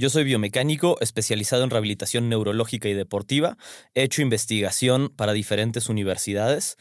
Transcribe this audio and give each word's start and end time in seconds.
Yo 0.00 0.08
soy 0.08 0.24
biomecánico 0.24 0.96
especializado 1.02 1.62
en 1.62 1.68
rehabilitación 1.68 2.30
neurológica 2.30 2.88
y 2.88 2.94
deportiva. 2.94 3.58
He 3.94 4.02
hecho 4.02 4.22
investigación 4.22 5.10
para 5.14 5.34
diferentes 5.34 5.90
universidades. 5.90 6.78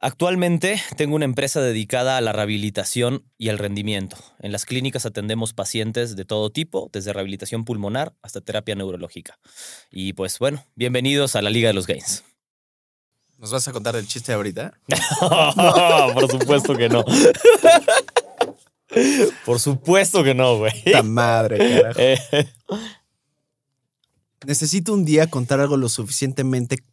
Actualmente 0.00 0.78
tengo 0.98 1.16
una 1.16 1.24
empresa 1.24 1.62
dedicada 1.62 2.18
a 2.18 2.20
la 2.20 2.34
rehabilitación 2.34 3.24
y 3.38 3.48
al 3.48 3.56
rendimiento. 3.56 4.18
En 4.38 4.52
las 4.52 4.66
clínicas 4.66 5.06
atendemos 5.06 5.54
pacientes 5.54 6.14
de 6.14 6.26
todo 6.26 6.50
tipo, 6.50 6.90
desde 6.92 7.14
rehabilitación 7.14 7.64
pulmonar 7.64 8.12
hasta 8.20 8.42
terapia 8.42 8.74
neurológica. 8.74 9.38
Y 9.90 10.12
pues 10.12 10.38
bueno, 10.38 10.62
bienvenidos 10.74 11.36
a 11.36 11.40
la 11.40 11.48
Liga 11.48 11.68
de 11.68 11.74
los 11.74 11.86
Gains. 11.86 12.22
¿Nos 13.38 13.50
vas 13.50 13.66
a 13.66 13.72
contar 13.72 13.96
el 13.96 14.06
chiste 14.06 14.34
ahorita? 14.34 14.78
Por 16.14 16.30
supuesto 16.30 16.76
que 16.76 16.90
no. 16.90 17.02
Por 19.44 19.60
supuesto 19.60 20.22
que 20.24 20.34
no, 20.34 20.58
güey. 20.58 20.72
¡Ta 20.92 21.02
madre, 21.02 21.58
carajo! 21.82 22.00
Eh, 22.00 22.18
Necesito 24.46 24.92
un 24.92 25.04
día 25.04 25.28
contar 25.28 25.60
algo 25.60 25.76
lo 25.76 25.88
suficientemente 25.88 26.84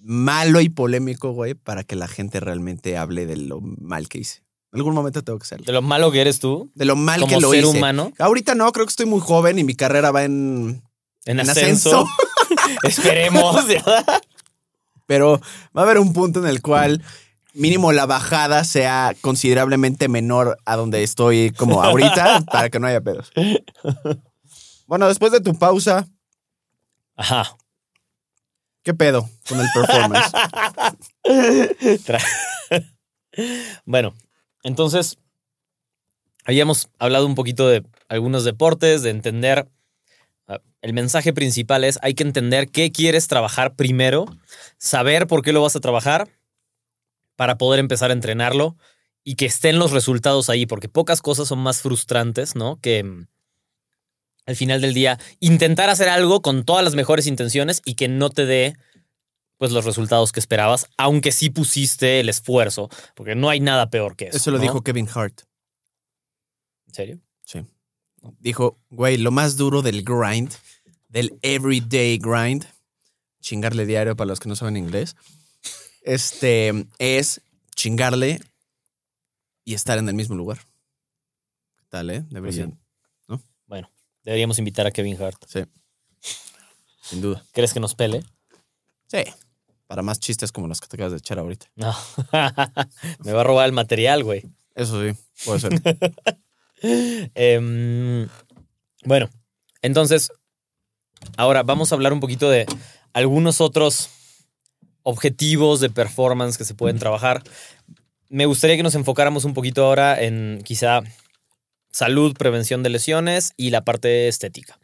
malo 0.00 0.60
y 0.60 0.68
polémico, 0.68 1.32
güey, 1.32 1.54
para 1.54 1.84
que 1.84 1.94
la 1.94 2.08
gente 2.08 2.40
realmente 2.40 2.96
hable 2.96 3.26
de 3.26 3.36
lo 3.36 3.60
mal 3.60 4.08
que 4.08 4.18
hice. 4.18 4.42
En 4.72 4.78
algún 4.80 4.94
momento 4.94 5.22
tengo 5.22 5.38
que 5.38 5.44
hacerlo. 5.44 5.66
de 5.66 5.72
lo 5.72 5.82
malo 5.82 6.10
que 6.10 6.20
eres 6.20 6.38
tú, 6.40 6.70
De 6.74 6.84
lo 6.84 6.96
mal 6.96 7.20
como 7.20 7.34
que 7.36 7.40
lo 7.40 7.50
ser 7.50 7.64
hice. 7.64 7.76
humano, 7.78 8.12
Ahorita 8.18 8.54
no, 8.54 8.70
creo 8.72 8.86
que 8.86 8.90
estoy 8.90 9.06
muy 9.06 9.20
joven 9.20 9.58
y 9.58 9.64
mi 9.64 9.74
carrera 9.74 10.10
va 10.10 10.24
en, 10.24 10.82
en, 11.24 11.40
en 11.40 11.50
ascenso. 11.50 12.06
Esperemos. 12.82 13.64
Pero 15.06 15.40
va 15.76 15.82
a 15.82 15.84
haber 15.84 15.98
un 15.98 16.12
punto 16.12 16.40
en 16.40 16.46
el 16.46 16.62
cual 16.62 17.02
mínimo 17.54 17.92
la 17.92 18.06
bajada 18.06 18.64
sea 18.64 19.14
considerablemente 19.20 20.08
menor 20.08 20.58
a 20.64 20.76
donde 20.76 21.02
estoy 21.02 21.50
como 21.50 21.82
ahorita 21.82 22.40
para 22.52 22.70
que 22.70 22.78
no 22.78 22.86
haya 22.86 23.00
pedos. 23.00 23.30
Bueno, 24.86 25.08
después 25.08 25.32
de 25.32 25.40
tu 25.40 25.58
pausa, 25.58 26.08
Ajá. 27.16 27.56
¿qué 28.82 28.94
pedo 28.94 29.28
con 29.48 29.60
el 29.60 29.66
performance? 29.74 30.32
Bueno, 33.84 34.14
entonces 34.64 35.18
habíamos 36.44 36.88
hablado 36.98 37.26
un 37.26 37.36
poquito 37.36 37.68
de 37.68 37.84
algunos 38.08 38.44
deportes, 38.44 39.02
de 39.02 39.10
entender. 39.10 39.68
ah, 40.48 40.58
El 40.82 40.92
mensaje 40.94 41.32
principal 41.32 41.84
es 41.84 41.98
hay 42.02 42.14
que 42.14 42.24
entender 42.24 42.68
qué 42.68 42.90
quieres 42.90 43.28
trabajar 43.28 43.76
primero, 43.76 44.26
saber 44.78 45.28
por 45.28 45.42
qué 45.42 45.52
lo 45.52 45.62
vas 45.62 45.76
a 45.76 45.80
trabajar 45.80 46.28
para 47.40 47.56
poder 47.56 47.80
empezar 47.80 48.10
a 48.10 48.12
entrenarlo 48.12 48.76
y 49.24 49.36
que 49.36 49.46
estén 49.46 49.78
los 49.78 49.92
resultados 49.92 50.50
ahí, 50.50 50.66
porque 50.66 50.90
pocas 50.90 51.22
cosas 51.22 51.48
son 51.48 51.60
más 51.60 51.80
frustrantes, 51.80 52.54
¿no? 52.54 52.78
Que 52.82 53.02
mm, 53.02 53.28
al 54.44 54.56
final 54.56 54.82
del 54.82 54.92
día 54.92 55.18
intentar 55.38 55.88
hacer 55.88 56.10
algo 56.10 56.42
con 56.42 56.66
todas 56.66 56.84
las 56.84 56.94
mejores 56.94 57.26
intenciones 57.26 57.80
y 57.86 57.94
que 57.94 58.08
no 58.08 58.28
te 58.28 58.44
dé 58.44 58.76
pues 59.56 59.72
los 59.72 59.86
resultados 59.86 60.32
que 60.32 60.40
esperabas, 60.40 60.86
aunque 60.98 61.32
sí 61.32 61.48
pusiste 61.48 62.20
el 62.20 62.28
esfuerzo, 62.28 62.90
porque 63.14 63.34
no 63.34 63.48
hay 63.48 63.60
nada 63.60 63.88
peor 63.88 64.16
que 64.16 64.26
eso. 64.26 64.36
Eso 64.36 64.50
lo 64.50 64.58
¿no? 64.58 64.62
dijo 64.62 64.82
Kevin 64.82 65.08
Hart. 65.08 65.40
¿En 66.88 66.94
serio? 66.94 67.20
Sí. 67.46 67.64
Dijo, 68.38 68.78
güey, 68.90 69.16
lo 69.16 69.30
más 69.30 69.56
duro 69.56 69.80
del 69.80 70.04
grind, 70.04 70.52
del 71.08 71.38
everyday 71.40 72.18
grind, 72.18 72.66
chingarle 73.40 73.86
diario 73.86 74.14
para 74.14 74.28
los 74.28 74.40
que 74.40 74.50
no 74.50 74.56
saben 74.56 74.76
inglés, 74.76 75.16
este, 76.02 76.86
es 76.98 77.40
chingarle 77.74 78.40
y 79.64 79.74
estar 79.74 79.98
en 79.98 80.08
el 80.08 80.14
mismo 80.14 80.34
lugar. 80.36 80.58
¿Qué 81.76 81.84
tal, 81.88 82.10
eh? 82.10 82.24
Debería, 82.30 82.70
Pues 83.26 83.40
Bueno, 83.66 83.90
deberíamos 84.24 84.58
invitar 84.58 84.86
a 84.86 84.90
Kevin 84.90 85.20
Hart. 85.22 85.42
sí. 85.46 85.64
Sin 87.02 87.20
duda. 87.20 87.44
¿Crees 87.52 87.72
que 87.74 87.80
nos 87.80 87.96
pele? 87.96 88.22
Sí. 89.08 89.24
Para 89.88 90.02
más 90.02 90.20
chistes 90.20 90.52
como 90.52 90.68
los 90.68 90.80
que 90.80 90.86
te 90.86 90.94
acabas 90.94 91.10
de 91.10 91.18
echar 91.18 91.40
ahorita. 91.40 91.66
No. 91.74 91.92
Me 93.24 93.32
va 93.32 93.40
a 93.40 93.44
robar 93.44 93.66
el 93.66 93.72
material, 93.72 94.22
güey. 94.22 94.44
Eso 94.76 95.02
sí, 95.02 95.16
puede 95.44 95.60
ser. 95.60 95.72
Em, 97.34 98.28
bueno, 99.04 99.28
entonces, 99.82 100.30
ahora 101.36 101.62
vamos 101.62 101.90
a 101.90 101.94
hablar 101.94 102.12
un 102.12 102.20
poquito 102.20 102.48
de 102.48 102.66
algunos 103.12 103.60
otros 103.60 104.08
objetivos 105.02 105.80
de 105.80 105.90
performance 105.90 106.56
que 106.58 106.64
se 106.64 106.74
pueden 106.74 106.98
trabajar. 106.98 107.42
Me 108.28 108.46
gustaría 108.46 108.76
que 108.76 108.82
nos 108.82 108.94
enfocáramos 108.94 109.44
un 109.44 109.54
poquito 109.54 109.84
ahora 109.84 110.20
en 110.22 110.60
quizá 110.64 111.00
salud, 111.90 112.34
prevención 112.36 112.82
de 112.82 112.90
lesiones 112.90 113.52
y 113.56 113.70
la 113.70 113.84
parte 113.84 114.28
estética. 114.28 114.78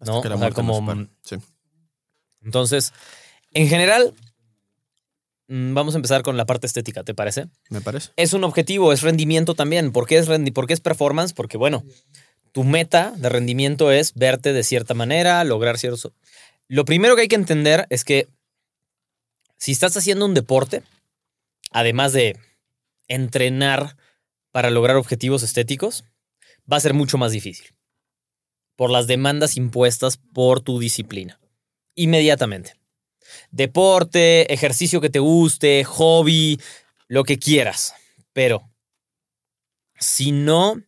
¿No? 0.00 0.22
que 0.22 0.28
la 0.28 0.36
O 0.36 0.38
sea, 0.38 0.50
como-. 0.50 1.06
Sí. 1.22 1.36
Entonces, 2.42 2.92
en 3.52 3.68
general, 3.68 4.14
mm, 5.48 5.74
vamos 5.74 5.94
a 5.94 5.98
empezar 5.98 6.22
con 6.22 6.36
la 6.36 6.46
parte 6.46 6.66
estética, 6.66 7.04
¿te 7.04 7.14
parece? 7.14 7.46
Me 7.68 7.80
parece. 7.80 8.10
es 8.16 8.32
un 8.32 8.42
objetivo, 8.44 8.92
es 8.92 9.02
rendimiento 9.02 9.54
también. 9.54 9.92
¿Por 9.92 10.06
qué 10.06 10.18
es, 10.18 10.28
rendi- 10.28 10.52
por 10.52 10.66
qué 10.66 10.74
es 10.74 10.80
performance? 10.80 11.32
Porque, 11.34 11.56
bueno, 11.56 11.84
tu 12.52 12.64
meta 12.64 13.12
de 13.16 13.28
rendimiento 13.28 13.92
es 13.92 14.14
verte 14.14 14.52
de 14.52 14.64
cierta 14.64 14.94
manera, 14.94 15.44
lograr 15.44 15.78
ciertos... 15.78 16.10
Lo 16.68 16.84
primero 16.84 17.14
que 17.14 17.22
hay 17.22 17.28
que 17.28 17.36
entender 17.36 17.86
es 17.90 18.04
que 18.04 18.28
si 19.62 19.70
estás 19.70 19.96
haciendo 19.96 20.26
un 20.26 20.34
deporte, 20.34 20.82
además 21.70 22.12
de 22.12 22.36
entrenar 23.06 23.96
para 24.50 24.70
lograr 24.70 24.96
objetivos 24.96 25.44
estéticos, 25.44 26.02
va 26.70 26.78
a 26.78 26.80
ser 26.80 26.94
mucho 26.94 27.16
más 27.16 27.30
difícil. 27.30 27.72
Por 28.74 28.90
las 28.90 29.06
demandas 29.06 29.56
impuestas 29.56 30.16
por 30.16 30.62
tu 30.62 30.80
disciplina. 30.80 31.38
Inmediatamente. 31.94 32.74
Deporte, 33.52 34.52
ejercicio 34.52 35.00
que 35.00 35.10
te 35.10 35.20
guste, 35.20 35.84
hobby, 35.84 36.60
lo 37.06 37.22
que 37.22 37.38
quieras. 37.38 37.94
Pero 38.32 38.68
si 39.96 40.32
no 40.32 40.82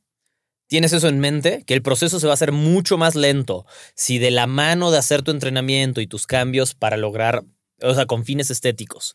tienes 0.67 0.93
eso 0.93 1.06
en 1.06 1.21
mente, 1.21 1.62
que 1.65 1.75
el 1.75 1.83
proceso 1.83 2.19
se 2.19 2.27
va 2.27 2.33
a 2.33 2.35
hacer 2.35 2.51
mucho 2.51 2.99
más 2.99 3.15
lento, 3.15 3.67
si 3.95 4.19
de 4.19 4.33
la 4.33 4.49
mano 4.49 4.91
de 4.91 4.99
hacer 4.99 5.23
tu 5.23 5.31
entrenamiento 5.31 6.01
y 6.01 6.09
tus 6.09 6.27
cambios 6.27 6.75
para 6.75 6.97
lograr, 6.97 7.45
o 7.81 7.95
sea, 7.95 8.07
con 8.07 8.25
fines 8.25 8.51
estéticos, 8.51 9.15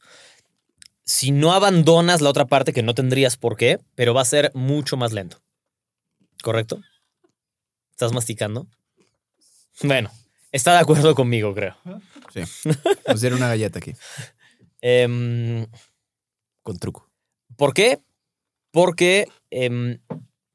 si 1.04 1.32
no 1.32 1.54
abandonas 1.54 2.22
la 2.22 2.30
otra 2.30 2.46
parte 2.46 2.74
que 2.74 2.84
no 2.84 2.94
tendrías 2.94 3.36
por 3.36 3.58
qué, 3.58 3.80
pero 3.96 4.14
va 4.14 4.22
a 4.22 4.26
ser 4.26 4.52
mucho 4.54 4.96
más 4.96 5.12
lento. 5.12 5.42
¿Correcto? 6.44 6.82
¿Estás 7.92 8.14
masticando? 8.14 8.68
Bueno, 9.82 10.12
está 10.52 10.74
de 10.74 10.80
acuerdo 10.80 11.16
conmigo, 11.16 11.54
creo. 11.56 11.76
Sí. 12.34 12.42
Nos 13.08 13.22
dieron 13.22 13.40
una 13.40 13.50
galleta 13.50 13.80
aquí. 13.80 13.96
Em, 14.82 15.66
Con 16.64 16.78
truco. 16.78 17.10
¿Por 17.58 17.74
qué? 17.74 18.00
Porque 18.72 19.28
em, 19.50 20.00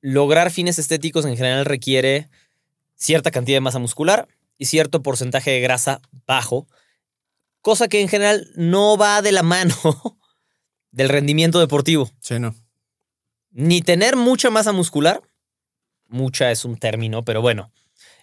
lograr 0.01 0.51
fines 0.51 0.79
estéticos 0.79 1.25
en 1.25 1.37
general 1.37 1.65
requiere 1.65 2.29
cierta 2.95 3.31
cantidad 3.31 3.56
de 3.56 3.61
masa 3.61 3.79
muscular 3.79 4.29
y 4.56 4.67
cierto 4.67 5.03
porcentaje 5.03 5.51
de 5.51 5.61
grasa 5.61 6.01
bajo, 6.27 6.69
cosa 7.65 7.89
que 7.89 8.03
en 8.03 8.09
general 8.09 8.47
no 8.57 8.99
va 8.99 9.23
de 9.23 9.33
la 9.33 9.43
mano 9.43 9.75
del 10.93 11.09
rendimiento 11.09 11.59
deportivo. 11.59 12.11
Sí, 12.21 12.39
no. 12.39 12.55
Ni 13.53 13.81
tener 13.81 14.17
mucha 14.17 14.51
masa 14.51 14.73
muscular, 14.73 15.23
mucha 16.07 16.51
es 16.51 16.67
un 16.67 16.77
término, 16.77 17.25
pero 17.25 17.41
bueno, 17.41 17.73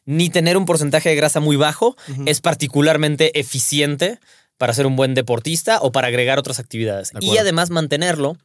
ni 0.05 0.29
tener 0.29 0.57
un 0.57 0.67
porcentaje 0.67 1.09
de 1.09 1.15
grasa 1.15 1.39
muy 1.39 1.55
bajo 1.55 1.95
es 2.27 2.39
particularmente 2.39 3.39
eficiente 3.39 4.19
para 4.57 4.75
ser 4.75 4.85
un 4.85 4.95
buen 4.95 5.15
deportista 5.15 5.79
o 5.81 5.91
para 5.91 6.09
agregar 6.09 6.37
otras 6.37 6.59
actividades. 6.59 7.11
De 7.11 7.25
Y 7.25 7.37
además 7.37 7.71
mantenerlo 7.71 8.37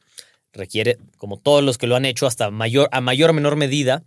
requiere, 0.54 0.96
como 1.18 1.36
todos 1.36 1.62
los 1.62 1.76
que 1.76 1.86
lo 1.86 1.96
han 1.96 2.06
hecho 2.06 2.26
hasta 2.26 2.50
mayor, 2.50 2.88
a 2.90 3.02
mayor 3.02 3.30
o 3.30 3.34
menor 3.34 3.56
medida, 3.56 4.02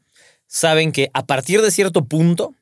saben 0.48 0.92
que 0.92 1.12
a 1.14 1.28
partir 1.28 1.62
de 1.62 1.70
cierto 1.70 2.06
punto, 2.06 2.56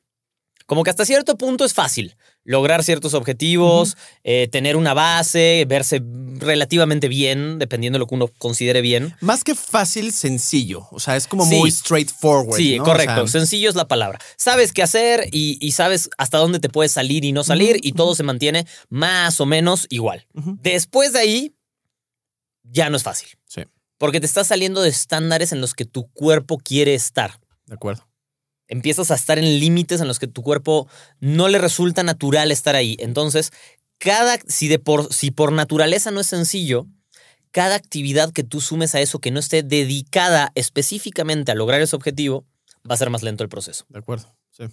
como 0.66 0.84
que 0.84 0.90
hasta 0.90 1.06
cierto 1.06 1.38
punto 1.38 1.64
es 1.64 1.72
fácil 1.72 2.14
lograr 2.48 2.82
ciertos 2.82 3.12
objetivos, 3.12 3.96
eh, 4.24 4.48
tener 4.50 4.76
una 4.76 4.94
base, 4.94 5.66
verse 5.68 6.00
relativamente 6.38 7.06
bien, 7.08 7.58
dependiendo 7.58 7.96
de 7.96 8.00
lo 8.00 8.06
que 8.06 8.14
uno 8.14 8.28
considere 8.38 8.80
bien. 8.80 9.14
Más 9.20 9.44
que 9.44 9.54
fácil, 9.54 10.12
sencillo. 10.12 10.86
O 10.90 10.98
sea, 10.98 11.16
es 11.16 11.26
como 11.26 11.44
Sí. 11.44 11.54
muy 11.56 11.70
straightforward. 11.70 12.56
Sí, 12.56 12.76
¿no? 12.78 12.84
O 12.84 12.86
correcto. 12.86 13.26
sea, 13.28 13.40
Sencillo 13.40 13.68
es 13.68 13.74
la 13.76 13.86
palabra. 13.86 14.18
Sabes 14.38 14.72
qué 14.72 14.82
hacer 14.82 15.28
y, 15.30 15.58
y 15.60 15.72
sabes 15.72 16.08
hasta 16.16 16.38
dónde 16.38 16.58
te 16.58 16.70
puedes 16.70 16.90
salir 16.92 17.24
y 17.26 17.32
no 17.32 17.44
salir 17.44 17.78
y 17.82 17.92
todo 17.92 18.14
se 18.14 18.22
mantiene 18.22 18.66
más 18.88 19.40
o 19.40 19.46
menos 19.46 19.86
igual. 19.90 20.26
Después 20.32 21.12
de 21.12 21.18
ahí, 21.18 21.54
ya 22.64 22.88
no 22.88 22.96
es 22.96 23.02
fácil. 23.02 23.28
Sí. 23.46 23.62
Porque 23.98 24.20
te 24.20 24.26
estás 24.26 24.46
saliendo 24.46 24.80
de 24.80 24.88
estándares 24.88 25.52
en 25.52 25.60
los 25.60 25.74
que 25.74 25.84
tu 25.84 26.08
cuerpo 26.12 26.56
quiere 26.58 26.94
estar. 26.94 27.38
de 27.66 27.74
acuerdo. 27.74 28.07
Empiezas 28.68 29.10
a 29.10 29.14
estar 29.14 29.38
en 29.38 29.58
límites 29.58 30.00
en 30.00 30.08
los 30.08 30.18
que 30.18 30.26
tu 30.26 30.42
cuerpo 30.42 30.88
no 31.20 31.48
le 31.48 31.58
resulta 31.58 32.02
natural 32.02 32.52
estar 32.52 32.76
ahí. 32.76 32.96
Entonces, 33.00 33.50
cada, 33.98 34.38
si, 34.46 34.68
de 34.68 34.78
por, 34.78 35.12
si 35.12 35.30
por 35.30 35.52
naturaleza 35.52 36.10
no 36.10 36.20
es 36.20 36.26
sencillo, 36.26 36.86
cada 37.50 37.74
actividad 37.74 38.32
que 38.32 38.44
tú 38.44 38.60
sumes 38.60 38.94
a 38.94 39.00
eso 39.00 39.18
que 39.18 39.30
no 39.30 39.40
esté 39.40 39.62
dedicada 39.62 40.52
específicamente 40.54 41.50
a 41.50 41.54
lograr 41.54 41.80
ese 41.80 41.96
objetivo, 41.96 42.44
va 42.88 42.94
a 42.94 42.98
ser 42.98 43.10
más 43.10 43.22
lento 43.22 43.42
el 43.42 43.48
proceso, 43.48 43.84
De 43.88 43.98
acuerdo. 43.98 44.34
Sí. 44.50 44.64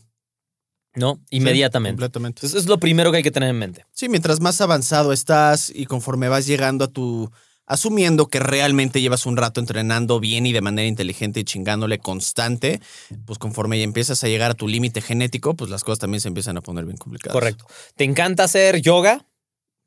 ¿no? 0.95 1.15
Sí, 1.29 1.37
Inmediatamente. 1.37 1.93
completamente. 1.93 2.39
Entonces, 2.39 2.63
es 2.63 2.69
lo 2.69 2.79
primero 2.79 3.11
que 3.11 3.17
hay 3.17 3.23
que 3.23 3.31
tener 3.31 3.49
en 3.49 3.57
mente. 3.59 3.85
Sí, 3.91 4.09
mientras 4.09 4.39
más 4.41 4.61
avanzado 4.61 5.13
estás 5.13 5.71
y 5.73 5.85
conforme 5.85 6.29
vas 6.29 6.45
llegando 6.45 6.85
a 6.85 6.87
tu. 6.87 7.31
Asumiendo 7.67 8.27
que 8.27 8.39
realmente 8.39 9.01
llevas 9.01 9.25
un 9.25 9.37
rato 9.37 9.59
entrenando 9.59 10.19
bien 10.19 10.45
y 10.45 10.53
de 10.53 10.61
manera 10.61 10.87
inteligente 10.87 11.39
y 11.39 11.43
chingándole 11.43 11.97
constante, 11.97 12.79
pues 13.25 13.39
conforme 13.39 13.77
ya 13.79 13.83
empiezas 13.83 14.23
a 14.23 14.27
llegar 14.27 14.51
a 14.51 14.53
tu 14.53 14.67
límite 14.67 15.01
genético, 15.01 15.55
pues 15.55 15.71
las 15.71 15.83
cosas 15.83 15.99
también 15.99 16.21
se 16.21 16.27
empiezan 16.27 16.57
a 16.57 16.61
poner 16.61 16.85
bien 16.85 16.97
complicadas. 16.97 17.33
Correcto. 17.33 17.65
¿Te 17.95 18.03
encanta 18.03 18.43
hacer 18.43 18.81
yoga? 18.81 19.25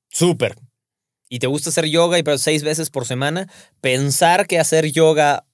Súper. 0.08 0.58
¿Y 1.28 1.38
te 1.38 1.46
gusta 1.46 1.70
hacer 1.70 1.84
yoga 1.86 2.18
y 2.18 2.22
pero 2.22 2.38
seis 2.38 2.64
veces 2.64 2.90
por 2.90 3.06
semana? 3.06 3.48
Pensar 3.80 4.46
que 4.46 4.58
hacer 4.58 4.90
yoga 4.90 5.46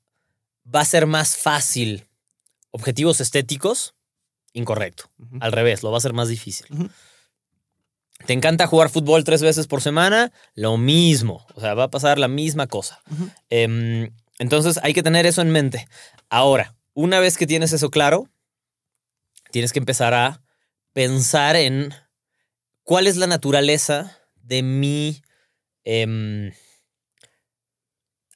va 0.73 0.81
a 0.81 0.85
ser 0.85 1.07
más 1.07 1.37
fácil. 1.37 2.07
Objetivos 2.71 3.21
estéticos, 3.21 3.95
incorrecto. 4.53 5.11
Al 5.41 5.53
revés, 5.53 5.83
lo 5.83 5.91
va 5.91 5.99
a 5.99 6.01
ser 6.01 6.13
más 6.13 6.29
difícil. 6.29 6.67
Ujú. 6.71 6.89
¿Te 8.27 8.33
encanta 8.33 8.67
jugar 8.67 8.89
fútbol 8.89 9.25
tres 9.25 9.43
veces 9.43 9.67
por 9.67 9.83
semana? 9.83 10.33
Lo 10.55 10.77
mismo. 10.79 11.47
O 11.55 11.61
sea, 11.61 11.75
va 11.75 11.85
a 11.85 11.91
pasar 11.91 12.19
la 12.19 12.29
misma 12.29 12.67
cosa. 12.67 13.01
Em, 13.51 14.11
entonces 14.39 14.81
hay 14.83 14.95
que 14.95 15.03
tener 15.03 15.27
eso 15.27 15.43
en 15.43 15.51
mente. 15.51 15.87
Ahora, 16.31 16.75
una 16.95 17.21
vez 17.21 17.37
que 17.37 17.47
tienes 17.47 17.73
eso 17.73 17.91
claro, 17.91 18.29
tienes 19.51 19.73
que 19.73 19.79
empezar 19.79 20.15
a 20.15 20.43
pensar 20.93 21.57
en 21.57 21.93
cuál 22.83 23.07
es 23.07 23.17
la 23.17 23.27
naturaleza 23.27 24.19
de 24.37 24.63
mi 24.63 25.23
em, 25.85 26.53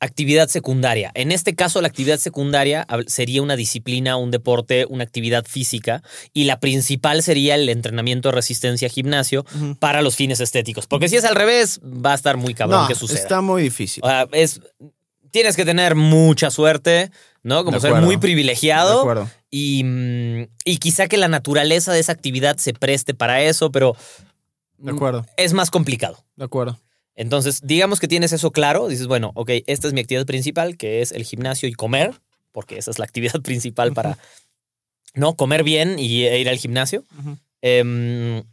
actividad 0.00 0.49
secundaria. 0.49 1.11
En 1.15 1.33
este 1.33 1.55
caso, 1.55 1.81
la 1.81 1.89
actividad 1.89 2.19
secundaria 2.19 2.87
sería 3.06 3.43
una 3.43 3.56
disciplina, 3.56 4.17
un 4.17 4.31
deporte, 4.31 4.87
una 4.89 5.05
actividad 5.05 5.45
física, 5.47 6.03
y 6.33 6.45
la 6.45 6.61
principal 6.61 7.23
sería 7.23 7.55
el 7.56 7.69
entrenamiento 7.69 8.29
de 8.29 8.35
resistencia 8.37 8.89
gimnasio 8.89 9.45
para 9.81 10.03
los 10.03 10.17
fines 10.17 10.41
estéticos. 10.41 10.87
Porque 10.87 11.09
si 11.09 11.17
es 11.17 11.25
al 11.25 11.35
revés, 11.35 11.81
va 11.83 12.12
a 12.12 12.15
estar 12.15 12.37
muy 12.37 12.55
cabrón 12.55 12.83
No, 12.83 12.89
que 12.89 12.95
suceda. 12.95 13.19
está 13.19 13.41
muy 13.41 13.62
difícil. 13.62 14.03
O 14.05 14.09
sea, 14.09 14.27
es, 14.33 14.61
tienes 15.31 15.56
que 15.56 15.65
tener 15.65 15.95
mucha 15.95 16.51
suerte, 16.51 17.11
¿no? 17.43 17.65
Como 17.65 17.79
De 17.79 17.81
ser 17.81 17.94
muy 18.03 18.17
de 18.17 18.21
privilegiado 18.21 19.01
acuerdo. 19.01 19.31
y, 19.51 19.83
mm, 19.85 20.43
y 20.65 20.77
quizá 20.79 21.09
que 21.09 21.17
la 21.17 21.29
naturaleza 21.29 21.93
de 21.93 22.01
esa 22.01 22.12
actividad 22.12 22.56
se 22.59 22.73
preste 22.75 23.15
para 23.15 23.43
eso, 23.43 23.71
pero 23.73 23.97
De 24.79 24.93
acuerdo. 24.93 25.27
es 25.37 25.53
más 25.55 25.71
complicado. 25.71 26.25
De 26.37 26.44
acuerdo. 26.44 26.79
Entonces, 27.19 27.62
digamos 27.65 27.99
que 27.99 28.06
tienes 28.06 28.32
eso 28.32 28.53
claro, 28.53 28.87
dices, 28.87 29.09
bueno, 29.09 29.32
ok, 29.35 29.50
esta 29.67 29.88
es 29.88 29.93
mi 29.93 30.00
actividad 30.00 30.25
principal, 30.25 30.76
que 30.76 31.03
es 31.03 31.11
el 31.11 31.25
gimnasio 31.25 31.69
y 31.69 31.73
comer, 31.73 32.15
porque 32.53 32.79
esa 32.79 32.93
es 32.93 33.00
la 33.00 33.06
actividad 33.06 33.41
principal 33.43 33.93
para, 33.93 34.17
¿no? 35.15 35.35
Comer 35.35 35.65
bien 35.65 35.99
y 35.99 36.26
e 36.26 36.38
ir 36.38 36.49
al 36.49 36.59
gimnasio. 36.59 37.05
Em, 37.61 38.44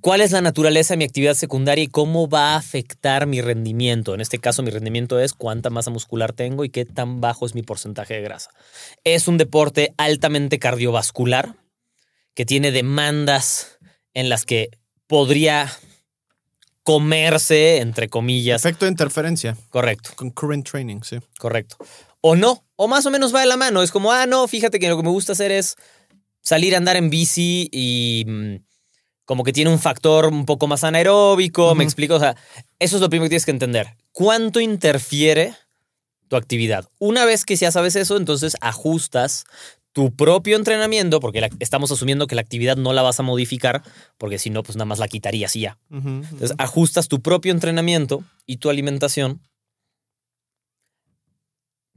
¿Cuál 0.00 0.22
es 0.22 0.32
la 0.32 0.40
naturaleza 0.40 0.94
de 0.94 0.98
mi 0.98 1.04
actividad 1.04 1.34
secundaria 1.34 1.84
y 1.84 1.88
cómo 1.88 2.30
va 2.30 2.54
a 2.54 2.56
afectar 2.56 3.26
mi 3.26 3.42
rendimiento? 3.42 4.14
En 4.14 4.22
este 4.22 4.38
caso, 4.38 4.62
mi 4.62 4.70
rendimiento 4.70 5.20
es 5.20 5.34
cuánta 5.34 5.68
masa 5.68 5.90
muscular 5.90 6.32
tengo 6.32 6.64
y 6.64 6.70
qué 6.70 6.86
tan 6.86 7.20
bajo 7.20 7.44
es 7.44 7.54
mi 7.54 7.62
porcentaje 7.62 8.14
de 8.14 8.22
grasa. 8.22 8.52
Es 9.04 9.28
un 9.28 9.36
deporte 9.36 9.92
altamente 9.98 10.58
cardiovascular 10.58 11.56
que 12.32 12.46
tiene 12.46 12.70
demandas 12.70 13.78
en 14.14 14.30
las 14.30 14.46
que 14.46 14.70
podría 15.06 15.70
comerse, 16.88 17.80
entre 17.80 18.08
comillas. 18.08 18.64
Efecto 18.64 18.86
de 18.86 18.90
interferencia. 18.90 19.58
Correcto, 19.68 20.12
Concurrent 20.16 20.66
training, 20.66 21.00
sí. 21.02 21.18
correcto. 21.38 21.76
O 22.22 22.34
no, 22.34 22.64
o 22.76 22.88
más 22.88 23.04
o 23.04 23.10
menos 23.10 23.34
va 23.34 23.40
de 23.40 23.46
la 23.46 23.58
mano. 23.58 23.82
Es 23.82 23.90
como, 23.90 24.10
ah, 24.10 24.24
no, 24.24 24.48
fíjate 24.48 24.78
que 24.78 24.88
lo 24.88 24.96
que 24.96 25.02
me 25.02 25.10
gusta 25.10 25.32
hacer 25.32 25.52
es 25.52 25.76
salir 26.40 26.74
a 26.74 26.78
andar 26.78 26.96
en 26.96 27.10
bici 27.10 27.68
y 27.70 28.24
mm, 28.26 28.54
como 29.26 29.44
que 29.44 29.52
tiene 29.52 29.70
un 29.70 29.78
factor 29.78 30.28
un 30.28 30.46
poco 30.46 30.66
más 30.66 30.82
anaeróbico, 30.82 31.74
me 31.74 31.84
explico. 31.84 32.14
O 32.14 32.20
sea, 32.20 32.36
eso 32.78 32.96
es 32.96 33.02
lo 33.02 33.10
primero 33.10 33.26
que 33.26 33.32
tienes 33.32 33.44
que 33.44 33.50
entender. 33.50 33.94
¿Cuánto 34.12 34.58
interfiere 34.58 35.54
tu 36.28 36.36
actividad? 36.36 36.88
Una 36.98 37.26
vez 37.26 37.44
que 37.44 37.56
ya 37.56 37.70
sabes 37.70 37.96
eso, 37.96 38.16
entonces 38.16 38.56
ajustas 38.62 39.44
tu 39.98 40.14
propio 40.14 40.56
entrenamiento, 40.56 41.18
porque 41.18 41.40
la- 41.40 41.50
estamos 41.58 41.90
asumiendo 41.90 42.28
que 42.28 42.36
la 42.36 42.40
actividad 42.40 42.76
no 42.76 42.92
la 42.92 43.02
vas 43.02 43.18
a 43.18 43.24
modificar, 43.24 43.82
porque 44.16 44.38
si 44.38 44.48
no, 44.48 44.62
pues 44.62 44.76
nada 44.76 44.84
más 44.84 45.00
la 45.00 45.08
quitarías 45.08 45.56
y 45.56 45.62
ya. 45.62 45.76
Entonces, 45.90 46.54
ajustas 46.56 47.08
tu 47.08 47.20
propio 47.20 47.50
entrenamiento 47.50 48.22
y 48.46 48.58
tu 48.58 48.70
alimentación 48.70 49.40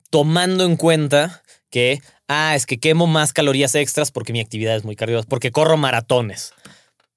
tomando 0.10 0.66
en 0.66 0.78
cuenta 0.78 1.44
que, 1.70 2.02
ah, 2.28 2.56
es 2.56 2.66
que 2.66 2.80
quemo 2.80 3.06
más 3.06 3.34
calorías 3.34 3.76
extras 3.76 4.10
porque 4.12 4.34
mi 4.34 4.40
actividad 4.40 4.76
es 4.76 4.84
muy 4.84 4.96
cardiovascular, 4.96 5.30
porque 5.30 5.52
corro 5.52 5.78
maratones. 5.78 6.54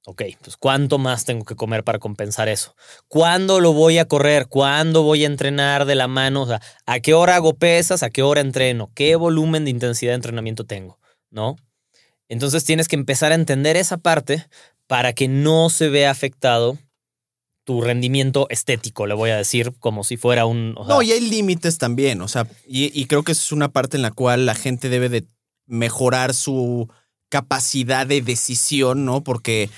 Ok, 0.06 0.22
pues 0.42 0.56
¿cuánto 0.58 0.98
más 0.98 1.24
tengo 1.24 1.44
que 1.44 1.56
comer 1.56 1.82
para 1.82 1.98
compensar 1.98 2.48
eso? 2.48 2.76
¿Cuándo 3.08 3.60
lo 3.60 3.72
voy 3.72 3.98
a 3.98 4.06
correr? 4.06 4.48
¿Cuándo 4.48 5.02
voy 5.02 5.24
a 5.24 5.26
entrenar 5.26 5.86
de 5.86 5.94
la 5.94 6.08
mano? 6.08 6.42
O 6.42 6.46
sea, 6.46 6.60
¿a 6.84 7.00
qué 7.00 7.14
hora 7.14 7.36
hago 7.36 7.54
pesas? 7.54 8.02
¿A 8.02 8.10
qué 8.10 8.22
hora 8.22 8.42
entreno? 8.42 8.90
¿Qué 8.94 9.16
volumen 9.16 9.64
de 9.64 9.70
intensidad 9.70 10.12
de 10.12 10.16
entrenamiento 10.16 10.64
tengo? 10.64 10.98
¿No? 11.30 11.56
Entonces 12.28 12.64
tienes 12.64 12.88
que 12.88 12.96
empezar 12.96 13.32
a 13.32 13.36
entender 13.36 13.76
esa 13.76 13.96
parte 13.96 14.46
para 14.86 15.12
que 15.14 15.28
no 15.28 15.70
se 15.70 15.88
vea 15.88 16.10
afectado 16.10 16.78
tu 17.64 17.80
rendimiento 17.80 18.46
estético, 18.50 19.06
le 19.06 19.14
voy 19.14 19.30
a 19.30 19.38
decir, 19.38 19.72
como 19.80 20.04
si 20.04 20.18
fuera 20.18 20.44
un... 20.44 20.74
No, 20.86 21.00
y 21.00 21.12
hay 21.12 21.20
límites 21.20 21.78
también, 21.78 22.20
o 22.20 22.28
sea, 22.28 22.46
y, 22.66 23.06
creo 23.06 23.22
que 23.22 23.32
esa 23.32 23.40
es 23.40 23.52
una 23.52 23.70
parte 23.70 23.96
en 23.96 24.02
la 24.02 24.10
cual 24.10 24.44
la 24.44 24.54
gente 24.54 24.90
debe 24.90 25.08
de 25.08 25.24
mejorar 25.66 26.34
su 26.34 26.90
capacidad 27.30 28.06
de 28.06 28.20
decisión, 28.20 29.06
¿no? 29.06 29.24
Porque, 29.24 29.70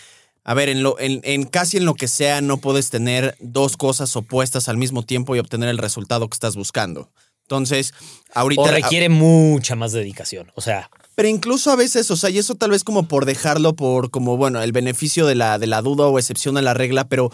a 0.48 0.54
ver, 0.54 0.68
en, 0.68 0.82
lo, 0.84 0.98
en, 1.00 1.20
en 1.24 1.42
casi 1.44 1.76
en 1.76 1.84
lo 1.84 1.94
que 1.94 2.06
sea 2.06 2.40
no 2.40 2.58
puedes 2.58 2.88
tener 2.88 3.36
dos 3.40 3.76
cosas 3.76 4.14
opuestas 4.14 4.68
al 4.68 4.76
mismo 4.76 5.02
tiempo 5.02 5.34
y 5.34 5.40
obtener 5.40 5.68
el 5.68 5.78
resultado 5.78 6.28
que 6.28 6.34
estás 6.34 6.54
buscando. 6.54 7.10
Entonces, 7.42 7.92
ahorita... 8.32 8.62
o 8.62 8.66
requiere 8.68 9.08
mucha 9.08 9.74
más 9.74 9.90
dedicación. 9.92 10.50
O 10.54 10.60
sea, 10.60 10.88
Pero 11.16 11.28
incluso 11.28 11.70
a 11.72 11.76
veces, 11.76 12.10
o 12.12 12.16
sea, 12.16 12.30
y 12.30 12.38
eso 12.38 12.54
tal 12.54 12.70
vez 12.70 12.84
como 12.84 13.08
por 13.08 13.24
dejarlo 13.24 13.74
por 13.74 14.10
como, 14.10 14.36
bueno, 14.36 14.62
el 14.62 14.70
beneficio 14.72 15.26
de 15.26 15.34
la, 15.34 15.58
de 15.58 15.66
la 15.66 15.82
duda 15.82 16.06
o 16.06 16.18
excepción 16.18 16.56
a 16.56 16.62
la 16.62 16.74
regla, 16.74 17.08
pero 17.08 17.30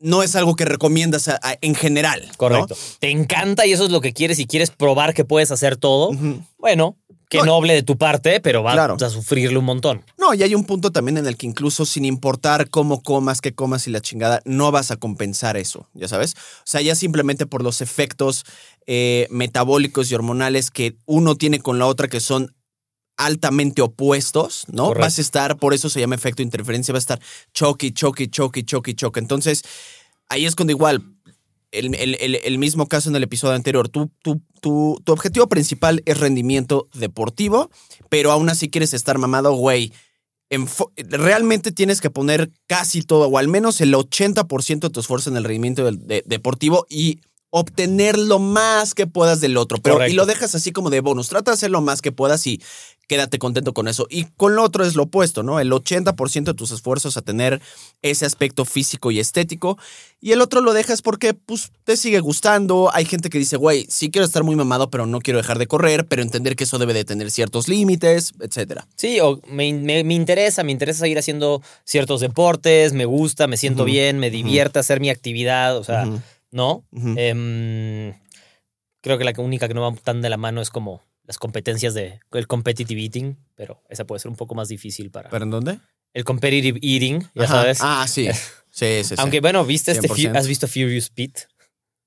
no 0.00 0.22
es 0.22 0.36
algo 0.36 0.54
que 0.56 0.64
recomiendas 0.64 1.28
a- 1.28 1.40
a- 1.42 1.56
en 1.60 1.74
general. 1.74 2.22
¿no? 2.28 2.34
correcto. 2.36 2.76
Te 3.00 3.10
encanta 3.10 3.66
y 3.66 3.72
eso 3.72 3.84
es 3.84 3.90
lo 3.90 4.00
que 4.00 4.12
quieres 4.12 4.38
y 4.38 4.46
quieres 4.46 4.70
probar 4.70 5.12
que 5.14 5.24
puedes 5.24 5.50
hacer 5.50 5.76
todo. 5.76 6.10
Bueno, 6.58 6.96
que 7.28 7.38
No. 7.38 7.44
noble 7.44 7.74
de 7.74 7.82
tu 7.82 7.98
parte, 7.98 8.40
pero 8.40 8.62
vas 8.62 8.74
Claro. 8.74 8.96
a 9.00 9.10
sufrirle 9.10 9.58
un 9.58 9.64
montón. 9.66 10.02
No, 10.16 10.32
y 10.34 10.42
hay 10.42 10.54
un 10.54 10.64
punto 10.64 10.90
también 10.90 11.18
en 11.18 11.26
el 11.26 11.36
que 11.36 11.46
incluso 11.46 11.84
sin 11.84 12.04
importar 12.04 12.70
cómo 12.70 13.02
comas, 13.02 13.40
qué 13.40 13.52
comas 13.52 13.86
y 13.86 13.90
la 13.90 14.00
chingada, 14.00 14.40
no 14.44 14.70
vas 14.70 14.90
a 14.90 14.96
compensar 14.96 15.56
eso, 15.56 15.88
ya 15.94 16.08
sabes. 16.08 16.34
O 16.34 16.62
sea, 16.64 16.80
ya 16.80 16.94
simplemente 16.94 17.44
por 17.46 17.62
los 17.62 17.80
efectos 17.80 18.44
eh, 18.86 19.26
metabólicos 19.30 20.10
y 20.10 20.14
hormonales 20.14 20.70
que 20.70 20.96
uno 21.04 21.34
tiene 21.36 21.60
con 21.60 21.78
la 21.78 21.86
otra 21.86 22.08
que 22.08 22.20
son 22.20 22.54
altamente 23.18 23.82
opuestos, 23.82 24.64
¿no? 24.68 24.84
Correcto. 24.86 25.04
Vas 25.06 25.18
a 25.18 25.20
estar, 25.20 25.56
por 25.58 25.74
eso 25.74 25.90
se 25.90 26.00
llama 26.00 26.14
efecto 26.14 26.38
de 26.38 26.44
interferencia, 26.44 26.92
va 26.92 26.98
a 26.98 27.00
estar 27.00 27.20
choque, 27.52 27.92
choque, 27.92 28.30
choque, 28.30 28.64
choque, 28.64 28.94
choque. 28.94 29.20
Entonces, 29.20 29.62
ahí 30.28 30.46
es 30.46 30.54
cuando 30.54 30.70
igual, 30.72 31.02
el, 31.72 31.94
el- 31.94 32.16
el- 32.42 32.58
mismo 32.58 32.86
caso 32.86 33.08
en 33.10 33.16
el 33.16 33.22
episodio 33.22 33.54
anterior, 33.54 33.88
tu, 33.88 34.10
objetivo 35.06 35.48
principal 35.48 36.02
es 36.06 36.18
rendimiento 36.18 36.88
deportivo, 36.94 37.70
pero 38.08 38.32
aún 38.32 38.48
así 38.48 38.68
quieres 38.70 38.94
estar 38.94 39.18
mamado, 39.18 39.52
güey. 39.52 39.92
Realmente 40.96 41.72
tienes 41.72 42.00
que 42.00 42.10
poner 42.10 42.50
casi 42.66 43.02
todo, 43.02 43.28
o 43.28 43.38
al 43.38 43.48
menos 43.48 43.80
el 43.80 43.94
80% 43.94 44.88
de 44.88 44.90
tu 44.90 45.00
esfuerzo 45.00 45.30
en 45.30 45.36
el 45.36 45.44
rendimiento 45.44 45.84
del- 45.84 46.06
de- 46.06 46.22
deportivo 46.26 46.86
y 46.88 47.20
obtener 47.50 48.18
lo 48.18 48.38
más 48.38 48.94
que 48.94 49.06
puedas 49.06 49.40
del 49.40 49.56
otro, 49.56 49.78
pero 49.78 49.96
y 50.12 50.14
lo 50.14 50.26
dejas 50.26 50.54
así 50.54 50.72
como 50.72 50.90
de 50.90 51.00
bonus. 51.00 51.28
Trata 51.28 51.50
de 51.52 51.54
hacer 51.54 51.70
lo 51.70 51.80
más 51.80 52.02
que 52.02 52.12
puedas 52.12 52.46
y 52.46 52.60
quédate 53.06 53.38
contento 53.38 53.72
con 53.72 53.88
eso. 53.88 54.06
Y 54.10 54.24
con 54.36 54.54
lo 54.54 54.62
otro 54.62 54.84
es 54.84 54.94
lo 54.94 55.04
opuesto, 55.04 55.42
¿no? 55.42 55.58
El 55.60 55.72
80% 55.72 56.44
de 56.52 56.54
tus 56.54 56.72
esfuerzos 56.72 57.16
a 57.16 57.22
tener 57.22 57.62
ese 58.02 58.26
aspecto 58.26 58.66
físico 58.66 59.10
y 59.10 59.18
estético 59.18 59.78
y 60.20 60.32
el 60.32 60.42
otro 60.42 60.60
lo 60.60 60.74
dejas 60.74 61.00
porque 61.00 61.32
pues 61.32 61.72
te 61.84 61.96
sigue 61.96 62.20
gustando. 62.20 62.90
Hay 62.92 63.06
gente 63.06 63.30
que 63.30 63.38
dice, 63.38 63.56
güey, 63.56 63.86
sí 63.88 64.10
quiero 64.10 64.26
estar 64.26 64.42
muy 64.44 64.56
mamado, 64.56 64.90
pero 64.90 65.06
no 65.06 65.20
quiero 65.20 65.38
dejar 65.38 65.58
de 65.58 65.66
correr, 65.66 66.06
pero 66.06 66.20
entender 66.20 66.54
que 66.54 66.64
eso 66.64 66.76
debe 66.78 66.92
de 66.92 67.06
tener 67.06 67.30
ciertos 67.30 67.66
límites, 67.66 68.32
etcétera. 68.40 68.86
Sí, 68.96 69.20
o 69.20 69.40
me, 69.48 69.72
me- 69.72 70.04
me 70.04 70.12
interesa, 70.14 70.62
me 70.64 70.72
interesa 70.72 71.00
seguir 71.00 71.18
haciendo 71.18 71.62
ciertos 71.84 72.20
deportes, 72.20 72.92
me 72.92 73.06
gusta, 73.06 73.46
me 73.46 73.56
siento 73.56 73.84
bien, 73.86 74.18
me 74.18 74.30
divierte 74.30 74.80
hacer 74.80 75.00
mi 75.00 75.08
actividad, 75.08 75.78
o 75.78 75.84
sea, 75.84 76.06
¿no? 76.50 76.86
Em, 76.92 78.14
creo 79.02 79.18
que 79.18 79.24
la 79.24 79.32
única 79.38 79.68
que 79.68 79.74
no 79.74 79.82
va 79.82 79.94
tan 79.96 80.20
de 80.22 80.30
la 80.30 80.36
mano 80.36 80.60
es 80.60 80.70
como 80.70 81.02
las 81.24 81.38
competencias 81.38 81.94
de 81.94 82.20
el 82.32 82.46
competitive 82.46 83.02
eating, 83.02 83.36
pero 83.54 83.82
esa 83.88 84.06
puede 84.06 84.20
ser 84.20 84.30
un 84.30 84.36
poco 84.36 84.54
más 84.54 84.68
difícil 84.68 85.10
para 85.10 85.28
¿Pero 85.30 85.44
en 85.44 85.50
dónde? 85.50 85.78
el 86.14 86.24
competitive 86.24 86.78
eating, 86.82 87.20
ya 87.34 87.44
Ajá. 87.44 87.52
sabes. 87.54 87.78
Ah, 87.82 88.06
sí. 88.08 88.28
Sí, 88.70 88.84
sí, 89.02 89.08
sí. 89.08 89.14
Aunque 89.18 89.40
bueno, 89.40 89.64
¿viste 89.64 89.90
este 89.90 90.06
Fu- 90.06 90.14
100%. 90.14 90.36
has 90.38 90.46
visto 90.46 90.68
Furious 90.68 91.10
Pete? 91.10 91.42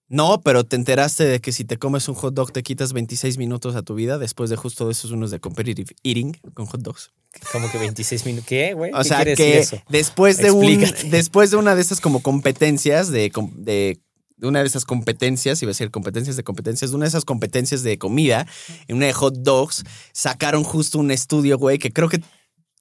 No, 0.08 0.42
pero 0.42 0.64
te 0.64 0.76
enteraste 0.78 1.26
de 1.26 1.42
que 1.42 1.52
si 1.52 1.66
te 1.66 1.78
comes 1.78 2.08
un 2.08 2.16
hot 2.16 2.34
dog 2.34 2.54
te 2.54 2.64
quitas 2.64 2.94
26 2.94 3.38
minutos 3.38 3.76
a 3.76 3.82
tu 3.82 3.94
vida 3.96 4.18
después 4.18 4.50
de 4.50 4.56
justo 4.56 4.90
esos 4.90 5.12
unos 5.12 5.32
de 5.32 5.40
competitive 5.40 5.94
eating 6.04 6.34
con 6.54 6.68
hot 6.68 6.82
dogs. 6.82 7.12
Como 7.52 7.70
que 7.72 7.78
26 7.78 8.26
minutos. 8.26 8.48
¿Qué, 8.48 8.74
güey? 8.74 8.92
O 8.94 9.00
¿Qué 9.00 9.04
sea 9.04 9.24
que 9.24 9.30
decir 9.32 9.56
eso? 9.56 9.82
después 9.90 10.38
de 10.38 10.52
un 10.52 10.66
después 11.10 11.52
de 11.52 11.58
una 11.58 11.76
de 11.76 11.82
esas 11.82 12.00
como 12.00 12.22
competencias 12.22 13.10
de, 13.10 13.32
com- 13.32 13.52
de 13.56 14.00
de 14.42 14.48
una 14.48 14.60
de 14.60 14.66
esas 14.68 14.84
competencias, 14.86 15.62
iba 15.62 15.70
a 15.70 15.74
decir 15.74 15.92
competencias 15.92 16.36
de 16.36 16.44
competencias, 16.44 16.92
de 16.92 16.98
una 16.98 17.06
de 17.06 17.10
esas 17.10 17.26
competencias 17.26 17.84
de 17.84 17.98
comida, 17.98 18.48
en 18.88 18.98
una 18.98 19.06
de 19.06 19.14
hot 19.14 19.36
dogs, 19.38 19.84
sacaron 20.14 20.64
justo 20.64 20.98
un 21.00 21.12
estudio, 21.12 21.58
güey, 21.58 21.78
que 21.78 21.92
creo 21.94 22.10
que 22.10 22.22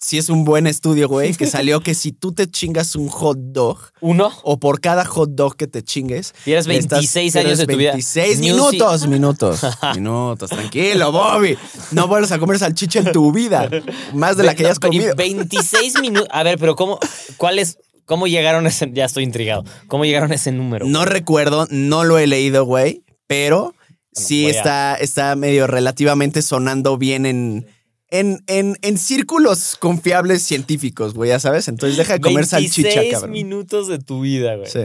sí 0.02 0.16
es 0.16 0.30
un 0.30 0.46
buen 0.46 0.66
estudio, 0.66 1.06
güey, 1.10 1.34
que 1.34 1.46
salió 1.46 1.82
que 1.82 1.92
si 1.94 2.12
tú 2.12 2.32
te 2.32 2.50
chingas 2.50 2.96
un 2.96 3.08
hot 3.08 3.36
dog 3.38 3.76
Uno, 4.00 4.32
o 4.44 4.58
por 4.58 4.80
cada 4.80 5.04
hot 5.04 5.32
dog 5.34 5.56
que 5.56 5.66
te 5.66 5.82
chingues, 5.82 6.32
tienes 6.44 6.66
le 6.66 6.78
estás- 6.78 7.00
26 7.00 7.36
años 7.36 7.58
de 7.58 7.66
tienes 7.66 7.74
tu 7.74 7.78
vida. 7.78 7.90
26 7.92 8.38
minutos, 8.40 9.06
minutos, 9.06 9.60
minutos, 9.94 10.48
tranquilo, 10.48 11.12
Bobby. 11.12 11.58
No 11.92 12.08
vuelvas 12.08 12.32
a 12.32 12.38
comer 12.38 12.58
salchicha 12.58 13.00
en 13.00 13.12
tu 13.12 13.30
vida, 13.32 13.68
más 14.14 14.38
de 14.38 14.44
la 14.44 14.54
que 14.54 14.62
Ve- 14.62 14.68
hayas 14.70 14.80
no, 14.80 14.88
y 14.88 14.90
comido. 14.96 15.14
26 15.14 16.00
minutos. 16.00 16.28
A 16.32 16.42
ver, 16.42 16.58
pero 16.58 16.74
¿cómo, 16.74 16.98
cuál 17.36 17.58
es, 17.58 17.76
¿cómo 18.10 18.26
llegaron 18.26 18.66
a 18.66 18.70
ese? 18.70 18.90
Ya 18.92 19.04
estoy 19.04 19.22
intrigado. 19.22 19.62
¿Cómo 19.86 20.04
llegaron 20.04 20.32
a 20.32 20.34
ese 20.34 20.50
número? 20.50 20.84
No 20.84 21.04
recuerdo, 21.04 21.68
no 21.70 22.02
lo 22.02 22.18
he 22.18 22.26
leído, 22.26 22.64
güey, 22.64 23.04
pero 23.28 23.72
sí 24.12 24.46
a- 24.46 24.50
está, 24.50 24.94
está 24.96 25.36
medio 25.36 25.68
relativamente 25.68 26.42
sonando 26.42 26.98
bien 26.98 27.24
en, 27.24 27.68
en, 28.08 28.42
en, 28.48 28.76
en 28.82 28.98
círculos 28.98 29.76
confiables 29.78 30.42
científicos, 30.42 31.14
güey, 31.14 31.28
ya 31.30 31.38
sabes. 31.38 31.68
Entonces 31.68 31.96
deja 31.96 32.14
de 32.14 32.20
comer 32.20 32.44
26 32.50 32.72
salchicha, 32.94 33.10
cabrón. 33.12 33.30
minutos 33.30 33.86
de 33.86 34.00
tu 34.00 34.22
vida, 34.22 34.56
güey. 34.56 34.68
Sí, 34.68 34.80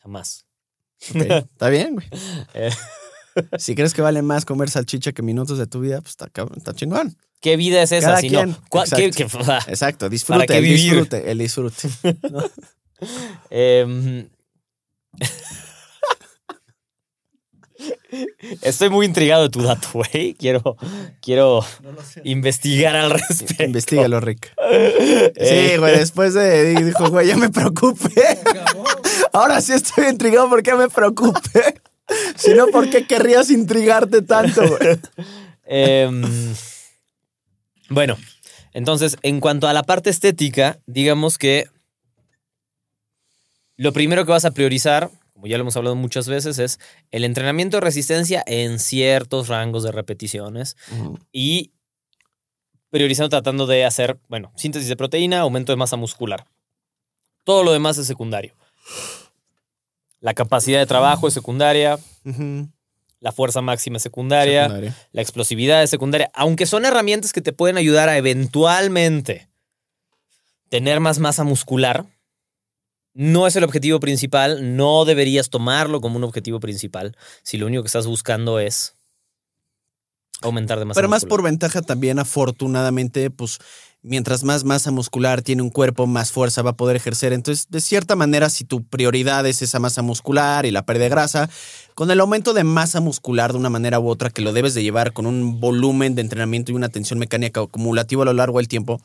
Jamás. 0.00 0.46
Está 0.98 1.68
bien, 1.68 1.94
güey. 1.96 2.06
Eh. 2.54 2.70
Si 3.58 3.74
crees 3.74 3.92
que 3.94 4.00
vale 4.02 4.22
más 4.22 4.44
comer 4.46 4.70
salchicha 4.70 5.12
que 5.12 5.22
minutos 5.22 5.58
de 5.58 5.66
tu 5.66 5.80
vida, 5.80 6.00
pues 6.00 6.10
está, 6.12 6.28
cabrón, 6.28 6.56
está 6.58 6.72
chingón. 6.74 7.16
¿Qué 7.42 7.56
vida 7.56 7.82
es 7.82 7.92
esa? 7.92 8.06
Cada 8.08 8.20
Si 8.20 8.28
quien, 8.30 8.50
no, 8.50 8.58
¿cuál- 8.70 8.88
qué- 8.88 9.04
exacto. 9.06 9.38
qué- 9.66 9.70
Exacto, 9.72 10.08
disfrute, 10.08 10.56
el 10.56 10.62
vivir? 10.62 10.78
disfrute, 10.78 11.30
el 11.30 11.38
disfrute. 11.38 11.88
Em, 13.50 14.28
Estoy 18.62 18.90
muy 18.90 19.06
intrigado 19.06 19.42
de 19.44 19.48
tu 19.48 19.62
dato, 19.62 19.88
güey. 19.94 20.34
Quiero, 20.34 20.76
quiero 21.20 21.64
investigar 22.24 22.94
al 22.94 23.10
respecto. 23.10 23.64
Investígalo, 23.64 24.20
Rick. 24.20 24.52
Eh, 24.64 25.32
Sí, 25.72 25.76
güey, 25.78 25.98
después 25.98 26.34
de 26.34 26.74
dijo, 26.80 27.10
güey, 27.10 27.26
ya 27.26 27.36
me 27.36 27.48
preocupé. 27.50 28.38
Ahora 29.32 29.60
sí 29.60 29.72
estoy 29.72 30.06
intrigado 30.06 30.48
porque 30.48 30.74
me 30.74 30.88
preocupé. 30.88 31.80
Si 32.36 32.54
no, 32.54 32.66
¿por 32.68 32.88
qué 32.90 33.06
querrías 33.06 33.50
intrigarte 33.50 34.22
tanto, 34.22 34.62
güey? 34.68 34.98
Em, 35.64 36.22
bueno, 37.92 38.16
entonces, 38.72 39.16
en 39.22 39.40
cuanto 39.40 39.68
a 39.68 39.72
la 39.72 39.82
parte 39.82 40.10
estética, 40.10 40.78
digamos 40.86 41.38
que 41.38 41.66
lo 43.76 43.92
primero 43.92 44.24
que 44.24 44.32
vas 44.32 44.44
a 44.44 44.50
priorizar, 44.50 45.10
como 45.32 45.46
ya 45.46 45.56
lo 45.56 45.62
hemos 45.62 45.76
hablado 45.76 45.96
muchas 45.96 46.28
veces, 46.28 46.58
es 46.58 46.78
el 47.10 47.24
entrenamiento 47.24 47.76
de 47.76 47.82
resistencia 47.82 48.42
en 48.46 48.78
ciertos 48.78 49.48
rangos 49.48 49.82
de 49.82 49.92
repeticiones 49.92 50.76
y 51.32 51.72
priorizando 52.90 53.30
tratando 53.30 53.66
de 53.66 53.84
hacer, 53.84 54.18
bueno, 54.28 54.52
síntesis 54.56 54.88
de 54.88 54.96
proteína, 54.96 55.40
aumento 55.40 55.72
de 55.72 55.76
masa 55.76 55.96
muscular. 55.96 56.46
Todo 57.44 57.64
lo 57.64 57.72
demás 57.72 57.98
es 57.98 58.06
secundario. 58.06 58.54
La 60.20 60.34
capacidad 60.34 60.78
de 60.78 60.86
trabajo 60.86 61.26
es 61.26 61.34
secundaria. 61.34 61.98
La 63.22 63.30
fuerza 63.30 63.62
máxima 63.62 63.98
es 63.98 64.02
secundaria, 64.02 64.64
Secundaria. 64.64 64.96
la 65.12 65.22
explosividad 65.22 65.82
es 65.82 65.90
secundaria, 65.90 66.30
aunque 66.34 66.66
son 66.66 66.84
herramientas 66.84 67.32
que 67.32 67.40
te 67.40 67.52
pueden 67.52 67.76
ayudar 67.76 68.08
a 68.08 68.16
eventualmente 68.16 69.48
tener 70.68 70.98
más 70.98 71.20
masa 71.20 71.44
muscular, 71.44 72.04
no 73.14 73.46
es 73.46 73.54
el 73.54 73.62
objetivo 73.62 74.00
principal, 74.00 74.76
no 74.76 75.04
deberías 75.04 75.50
tomarlo 75.50 76.00
como 76.00 76.16
un 76.16 76.24
objetivo 76.24 76.58
principal 76.58 77.16
si 77.44 77.58
lo 77.58 77.66
único 77.66 77.84
que 77.84 77.86
estás 77.86 78.08
buscando 78.08 78.58
es 78.58 78.96
aumentar 80.40 80.80
de 80.80 80.86
masa 80.86 80.98
Pero 80.98 81.08
más 81.08 81.24
por 81.24 81.44
ventaja 81.44 81.80
también, 81.80 82.18
afortunadamente, 82.18 83.30
pues 83.30 83.60
mientras 84.02 84.44
más 84.44 84.64
masa 84.64 84.90
muscular 84.90 85.42
tiene 85.42 85.62
un 85.62 85.70
cuerpo, 85.70 86.06
más 86.06 86.32
fuerza 86.32 86.62
va 86.62 86.70
a 86.70 86.76
poder 86.76 86.96
ejercer. 86.96 87.32
Entonces, 87.32 87.68
de 87.70 87.80
cierta 87.80 88.16
manera, 88.16 88.50
si 88.50 88.64
tu 88.64 88.84
prioridad 88.84 89.46
es 89.46 89.62
esa 89.62 89.78
masa 89.78 90.02
muscular 90.02 90.66
y 90.66 90.70
la 90.70 90.84
pérdida 90.84 91.04
de 91.04 91.10
grasa, 91.10 91.50
con 91.94 92.10
el 92.10 92.20
aumento 92.20 92.52
de 92.52 92.64
masa 92.64 93.00
muscular 93.00 93.52
de 93.52 93.58
una 93.58 93.70
manera 93.70 94.00
u 94.00 94.08
otra, 94.08 94.30
que 94.30 94.42
lo 94.42 94.52
debes 94.52 94.74
de 94.74 94.82
llevar 94.82 95.12
con 95.12 95.26
un 95.26 95.60
volumen 95.60 96.14
de 96.14 96.22
entrenamiento 96.22 96.72
y 96.72 96.74
una 96.74 96.88
tensión 96.88 97.18
mecánica 97.18 97.60
acumulativa 97.60 98.22
a 98.22 98.26
lo 98.26 98.32
largo 98.32 98.58
del 98.58 98.68
tiempo, 98.68 99.00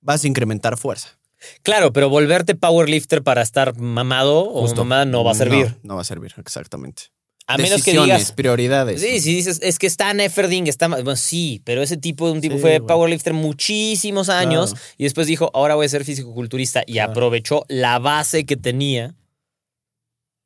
vas 0.00 0.24
a 0.24 0.28
incrementar 0.28 0.76
fuerza. 0.78 1.18
Claro, 1.62 1.92
pero 1.92 2.08
volverte 2.08 2.54
powerlifter 2.54 3.22
para 3.22 3.42
estar 3.42 3.78
mamado 3.78 4.40
o 4.40 4.74
mamada 4.74 5.04
no 5.04 5.22
va 5.22 5.32
a 5.32 5.34
servir. 5.34 5.76
No, 5.82 5.90
no 5.90 5.94
va 5.96 6.00
a 6.00 6.04
servir, 6.04 6.34
exactamente. 6.38 7.04
A 7.48 7.56
menos 7.58 7.82
que 7.84 7.92
digas, 7.92 8.32
prioridades. 8.32 9.00
Sí, 9.00 9.20
si 9.20 9.34
dices, 9.34 9.60
es 9.62 9.78
que 9.78 9.86
está 9.86 10.12
Neferding, 10.14 10.66
está. 10.66 10.88
Bueno, 10.88 11.14
sí, 11.16 11.60
pero 11.64 11.82
ese 11.82 11.96
tipo, 11.96 12.30
un 12.30 12.40
tipo 12.40 12.56
Sí, 12.56 12.60
fue 12.60 12.78
güey. 12.78 12.88
powerlifter 12.88 13.32
muchísimos 13.34 14.28
años 14.28 14.70
Claro. 14.72 14.86
y 14.98 15.04
después 15.04 15.26
dijo, 15.26 15.50
ahora 15.54 15.74
voy 15.76 15.86
a 15.86 15.88
ser 15.88 16.04
fisicoculturista 16.04 16.82
y 16.86 16.94
Claro. 16.94 17.12
aprovechó 17.12 17.64
la 17.68 17.98
base 17.98 18.44
que 18.46 18.56
tenía 18.56 19.14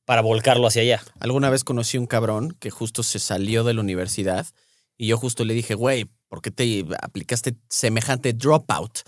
para 0.04 0.22
volcarlo 0.22 0.66
hacia 0.66 0.82
allá. 0.82 1.02
Alguna 1.20 1.50
vez 1.50 1.64
conocí 1.64 1.96
un 1.96 2.06
cabrón 2.06 2.56
que 2.58 2.70
justo 2.70 3.02
se 3.02 3.18
salió 3.18 3.64
de 3.64 3.74
la 3.74 3.80
universidad 3.80 4.46
y 4.98 5.06
yo 5.06 5.16
justo 5.16 5.44
le 5.44 5.54
dije, 5.54 5.74
güey, 5.74 6.06
¿por 6.28 6.42
qué 6.42 6.50
te 6.50 6.84
aplicaste 7.00 7.54
semejante 7.68 8.32
dropout? 8.32 8.98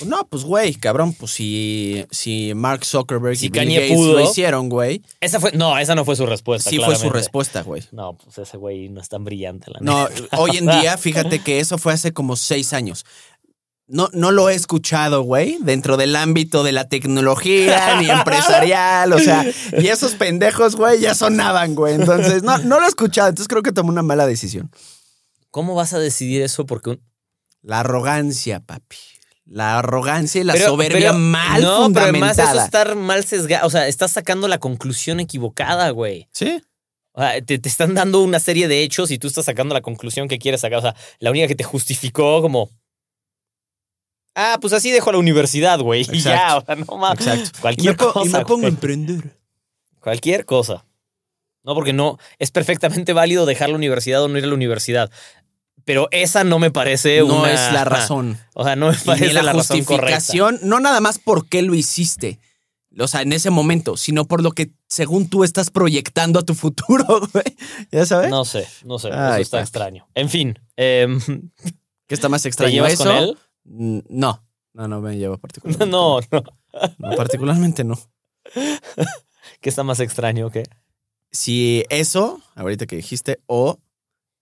Pues 0.00 0.08
no, 0.10 0.26
pues 0.28 0.42
güey, 0.44 0.74
cabrón, 0.74 1.12
pues 1.12 1.30
si, 1.32 2.04
si 2.10 2.52
Mark 2.54 2.84
Zuckerberg 2.84 3.36
Si 3.36 3.46
y 3.46 3.48
Bill 3.50 3.60
Kanye 3.60 3.80
Gates 3.80 3.96
pudo. 3.96 4.12
lo 4.14 4.20
hicieron, 4.22 4.68
güey, 4.68 5.02
Esa 5.20 5.38
fue, 5.38 5.52
no, 5.52 5.78
esa 5.78 5.94
no 5.94 6.04
fue 6.04 6.16
su 6.16 6.26
respuesta. 6.26 6.70
sí 6.70 6.78
fue 6.78 6.96
su 6.96 7.10
respuesta, 7.10 7.62
güey. 7.62 7.82
No, 7.92 8.16
pues 8.16 8.38
ese 8.38 8.56
güey 8.56 8.88
no 8.88 9.00
es 9.00 9.08
tan 9.08 9.24
brillante, 9.24 9.70
la 9.70 9.78
No, 9.80 10.08
neta. 10.08 10.36
hoy 10.38 10.56
en 10.56 10.66
día, 10.66 10.96
fíjate 10.96 11.38
que 11.40 11.60
eso 11.60 11.78
fue 11.78 11.92
hace 11.92 12.12
como 12.12 12.34
seis 12.36 12.72
años. 12.72 13.04
No, 13.92 14.08
no 14.12 14.30
lo 14.30 14.48
he 14.48 14.54
escuchado, 14.54 15.22
güey, 15.22 15.58
dentro 15.62 15.96
del 15.96 16.14
ámbito 16.14 16.62
de 16.62 16.70
la 16.72 16.88
tecnología 16.88 18.00
ni 18.00 18.08
empresarial, 18.10 19.12
o 19.12 19.18
sea, 19.18 19.44
y 19.78 19.88
esos 19.88 20.14
pendejos, 20.14 20.76
güey, 20.76 21.00
ya 21.00 21.14
sonaban, 21.14 21.74
güey. 21.74 21.94
Entonces, 21.94 22.42
no, 22.44 22.56
no 22.58 22.78
lo 22.78 22.86
he 22.86 22.88
escuchado, 22.88 23.28
entonces 23.28 23.48
creo 23.48 23.62
que 23.62 23.72
tomé 23.72 23.90
una 23.90 24.02
mala 24.02 24.26
decisión. 24.26 24.70
¿Cómo 25.50 25.74
vas 25.74 25.92
a 25.92 25.98
decidir 25.98 26.40
eso? 26.42 26.64
Porque 26.66 26.90
un- 26.90 27.02
La 27.62 27.80
arrogancia, 27.80 28.60
papi. 28.60 28.96
La 29.52 29.80
arrogancia 29.80 30.40
y 30.40 30.44
la 30.44 30.52
Pero- 30.52 30.66
soberbia 30.66 31.10
pero- 31.10 31.14
mal 31.18 31.60
No, 31.60 31.90
pero 31.92 32.06
además 32.06 32.38
eso 32.38 32.60
estar 32.60 32.94
mal 32.94 33.24
sesgado. 33.24 33.66
O 33.66 33.70
sea, 33.70 33.88
estás 33.88 34.12
sacando 34.12 34.46
la 34.46 34.58
conclusión 34.58 35.18
equivocada, 35.18 35.90
güey. 35.90 36.28
Sí. 36.32 36.62
O 37.12 37.20
sea, 37.20 37.42
te, 37.44 37.58
te 37.58 37.68
están 37.68 37.94
dando 37.96 38.20
una 38.22 38.38
serie 38.38 38.68
de 38.68 38.84
hechos 38.84 39.10
y 39.10 39.18
tú 39.18 39.26
estás 39.26 39.44
sacando 39.46 39.74
la 39.74 39.80
conclusión 39.80 40.28
que 40.28 40.38
quieres 40.38 40.60
sacar. 40.60 40.78
O 40.78 40.82
sea, 40.82 40.94
la 41.18 41.30
única 41.30 41.48
que 41.48 41.56
te 41.56 41.64
justificó 41.64 42.40
como. 42.42 42.70
Ah, 44.36 44.58
pues 44.60 44.72
así 44.72 44.92
dejo 44.92 45.10
la 45.10 45.18
universidad, 45.18 45.80
güey. 45.80 46.06
Y 46.12 46.20
ya, 46.20 46.56
o 46.58 46.64
sea, 46.64 46.76
no 46.76 46.96
mames. 46.96 47.26
Exacto. 47.26 47.58
Cualquier 47.60 47.86
y 47.86 47.90
me, 47.90 47.96
cosa. 47.96 48.20
y 48.24 48.28
me 48.28 48.44
pongo 48.44 48.66
a 48.66 48.68
emprender. 48.68 49.36
Cualquier 49.98 50.44
cosa. 50.44 50.86
No, 51.64 51.74
porque 51.74 51.92
no. 51.92 52.18
Es 52.38 52.52
perfectamente 52.52 53.12
válido 53.12 53.44
dejar 53.44 53.68
la 53.70 53.74
universidad 53.74 54.22
o 54.22 54.28
no 54.28 54.38
ir 54.38 54.44
a 54.44 54.46
la 54.46 54.54
universidad. 54.54 55.10
Pero 55.90 56.06
esa 56.12 56.44
no 56.44 56.60
me 56.60 56.70
parece 56.70 57.18
No 57.20 57.40
una- 57.40 57.52
es 57.52 57.72
la 57.72 57.84
razón. 57.84 58.38
O 58.54 58.62
sea, 58.64 58.76
no 58.76 58.90
me 58.92 58.96
parece 58.96 59.26
ni 59.26 59.32
la, 59.32 59.42
la 59.42 59.52
razón 59.54 59.82
correcta. 59.84 60.14
justificación, 60.20 60.58
no 60.62 60.78
nada 60.78 61.00
más 61.00 61.18
por 61.18 61.48
qué 61.48 61.62
lo 61.62 61.74
hiciste, 61.74 62.38
O 62.98 63.08
sea, 63.08 63.22
en 63.22 63.32
ese 63.32 63.50
momento, 63.50 63.96
sino 63.96 64.24
por 64.26 64.40
lo 64.42 64.52
que 64.52 64.70
según 64.86 65.28
tú 65.28 65.42
estás 65.42 65.70
proyectando 65.70 66.38
a 66.38 66.42
tu 66.42 66.54
futuro, 66.54 67.04
güey. 67.32 67.44
¿Ya 67.90 68.06
sabes? 68.06 68.30
No 68.30 68.44
sé, 68.44 68.68
no 68.84 68.98
sé. 69.00 69.08
Ay, 69.12 69.42
eso 69.42 69.42
está 69.42 69.56
papi. 69.58 69.62
extraño. 69.64 70.08
En 70.14 70.28
fin. 70.28 70.58
em, 70.76 71.20
¿Qué 72.06 72.14
está 72.14 72.28
más 72.28 72.42
¿Te 72.42 72.48
extraño? 72.48 72.72
llevas 72.72 72.92
¿Eso? 72.92 73.04
con 73.04 73.16
él? 73.16 73.38
Mm, 73.64 73.98
No, 74.08 74.44
no, 74.74 74.86
no 74.88 75.00
me 75.00 75.16
lleva 75.18 75.36
particularmente. 75.38 75.86
No, 75.90 76.20
no. 76.30 76.42
No, 76.98 77.16
particularmente 77.16 77.82
no. 77.84 77.98
¿Qué 79.60 79.68
está 79.68 79.82
más 79.82 80.00
extraño 80.00 80.46
o 80.46 80.50
qué? 80.50 80.64
Si 81.32 81.84
eso, 81.90 82.40
ahorita 82.54 82.86
que 82.86 82.96
dijiste, 82.96 83.40
o 83.46 83.78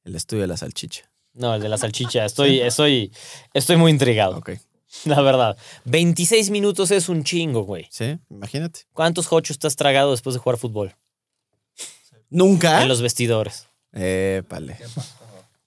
el 0.04 0.14
estudio 0.16 0.42
de 0.42 0.48
la 0.48 0.56
salchicha. 0.56 1.10
No, 1.38 1.54
el 1.54 1.62
de 1.62 1.68
la 1.68 1.78
salchicha. 1.78 2.24
Estoy, 2.24 2.60
estoy, 2.60 3.12
estoy 3.54 3.76
muy 3.76 3.90
intrigado, 3.92 4.36
Ok. 4.36 4.50
la 5.04 5.20
verdad. 5.22 5.56
26 5.84 6.50
minutos 6.50 6.90
es 6.90 7.08
un 7.08 7.22
chingo, 7.24 7.62
güey. 7.62 7.86
Sí, 7.90 8.18
imagínate. 8.30 8.80
¿Cuántos 8.92 9.32
hochos 9.32 9.58
te 9.58 9.66
has 9.66 9.76
tragado 9.76 10.10
después 10.10 10.34
de 10.34 10.40
jugar 10.40 10.58
fútbol? 10.58 10.94
Nunca. 12.30 12.82
En 12.82 12.88
los 12.88 13.00
vestidores. 13.00 13.68
Eh, 13.92 14.42
vale. 14.48 14.78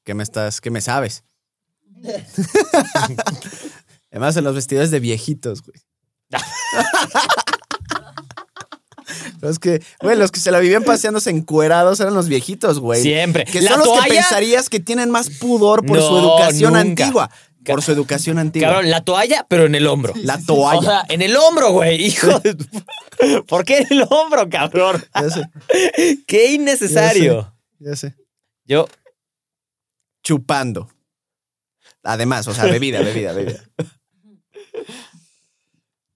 ¿Qué 0.03 0.13
me 0.13 0.23
estás, 0.23 0.61
qué 0.61 0.69
me 0.69 0.81
sabes? 0.81 1.23
Además, 4.11 4.35
en 4.37 4.43
los 4.43 4.55
vestidores 4.55 4.91
de 4.91 4.99
viejitos, 4.99 5.61
güey. 5.63 5.79
Los 9.41 9.59
que, 9.59 9.81
güey, 10.01 10.17
los 10.17 10.31
que 10.31 10.39
se 10.39 10.51
la 10.51 10.59
vivían 10.59 10.83
paseándose 10.83 11.29
encuerados 11.29 11.99
eran 11.99 12.13
los 12.13 12.27
viejitos, 12.27 12.79
güey. 12.79 13.01
Siempre. 13.01 13.45
Que 13.45 13.61
la 13.61 13.71
son 13.71 13.79
los 13.79 14.03
que 14.03 14.09
pensarías 14.09 14.69
que 14.69 14.79
tienen 14.79 15.09
más 15.09 15.29
pudor 15.29 15.85
por 15.85 15.99
su 15.99 16.17
educación 16.17 16.73
nunca. 16.73 17.05
antigua. 17.05 17.31
Por 17.65 17.81
su 17.81 17.91
educación 17.91 18.39
antigua. 18.39 18.69
cabrón, 18.69 18.89
la 18.89 19.03
toalla, 19.03 19.45
pero 19.47 19.65
en 19.65 19.75
el 19.75 19.85
hombro. 19.87 20.13
La 20.15 20.39
toalla. 20.39 20.79
O 20.79 20.83
sea, 20.83 21.05
en 21.09 21.21
el 21.21 21.35
hombro, 21.35 21.71
güey, 21.71 22.03
hijo 22.03 22.39
de... 22.39 22.55
¿Por 23.47 23.65
qué 23.65 23.79
en 23.79 23.87
el 23.91 24.07
hombro, 24.09 24.49
cabrón? 24.49 25.03
Ya 25.13 25.29
sé, 25.29 25.49
Qué 26.27 26.53
innecesario. 26.53 27.55
ya 27.79 27.95
sé. 27.95 28.15
Yo, 28.65 28.87
Chupando. 30.23 30.89
Además, 32.03 32.47
o 32.47 32.53
sea, 32.53 32.65
bebida, 32.65 33.01
bebida, 33.01 33.33
bebida. 33.33 33.63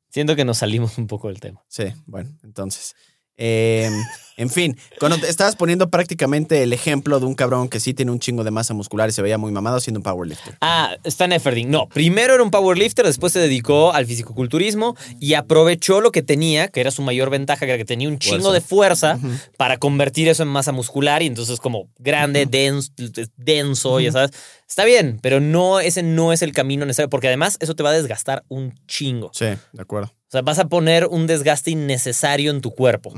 siento 0.09 0.35
que 0.35 0.45
nos 0.45 0.57
salimos 0.59 0.97
un 0.97 1.07
poco 1.07 1.27
del 1.27 1.39
tema. 1.39 1.63
Sí, 1.67 1.93
bueno, 2.05 2.31
entonces. 2.43 2.95
Eh, 3.37 3.89
en 4.37 4.49
fin, 4.49 4.77
cuando 4.99 5.17
te 5.17 5.29
estabas 5.29 5.55
poniendo 5.55 5.89
prácticamente 5.89 6.61
el 6.61 6.73
ejemplo 6.73 7.21
de 7.21 7.25
un 7.25 7.35
cabrón 7.35 7.69
que 7.69 7.79
sí 7.79 7.93
tiene 7.93 8.11
un 8.11 8.19
chingo 8.19 8.43
de 8.43 8.51
masa 8.51 8.73
muscular 8.73 9.07
y 9.07 9.13
se 9.13 9.21
veía 9.21 9.37
muy 9.37 9.51
mamado 9.53 9.79
siendo 9.79 9.99
un 9.99 10.03
powerlifter. 10.03 10.57
Ah, 10.59 10.97
Stan 11.05 11.31
Efferding. 11.31 11.69
No, 11.69 11.87
primero 11.87 12.33
era 12.33 12.43
un 12.43 12.51
powerlifter, 12.51 13.05
después 13.05 13.31
se 13.31 13.39
dedicó 13.39 13.93
al 13.93 14.05
fisicoculturismo 14.05 14.97
y 15.21 15.35
aprovechó 15.35 16.01
lo 16.01 16.11
que 16.11 16.21
tenía, 16.21 16.67
que 16.67 16.81
era 16.81 16.91
su 16.91 17.01
mayor 17.01 17.29
ventaja, 17.29 17.65
que 17.65 17.71
era 17.71 17.77
que 17.77 17.85
tenía 17.85 18.09
un 18.09 18.19
chingo 18.19 18.51
Fuerza. 18.51 18.51
de 18.53 18.61
fuerza 18.61 19.19
para 19.57 19.77
convertir 19.77 20.27
eso 20.27 20.43
en 20.43 20.49
masa 20.49 20.73
muscular 20.73 21.23
y 21.23 21.27
entonces 21.27 21.61
como 21.61 21.87
grande, 21.97 22.45
denso, 22.45 22.91
denso, 23.37 24.01
ya 24.01 24.11
sabes. 24.11 24.31
Está 24.67 24.83
bien, 24.83 25.19
pero 25.21 25.39
no, 25.39 25.79
ese 25.79 26.03
no 26.03 26.33
es 26.33 26.41
el 26.41 26.51
camino 26.51 26.85
necesario, 26.85 27.09
porque 27.09 27.27
además 27.27 27.57
eso 27.61 27.75
te 27.75 27.83
va 27.83 27.91
a 27.91 27.93
desgastar 27.93 28.43
un 28.49 28.73
chingo. 28.87 29.31
Sí, 29.33 29.45
de 29.45 29.81
acuerdo. 29.81 30.11
O 30.27 30.31
sea, 30.31 30.41
vas 30.41 30.59
a 30.59 30.67
poner 30.67 31.05
un 31.05 31.27
desgaste 31.27 31.71
innecesario 31.71 32.51
en 32.51 32.61
tu 32.61 32.71
cuerpo 32.71 33.13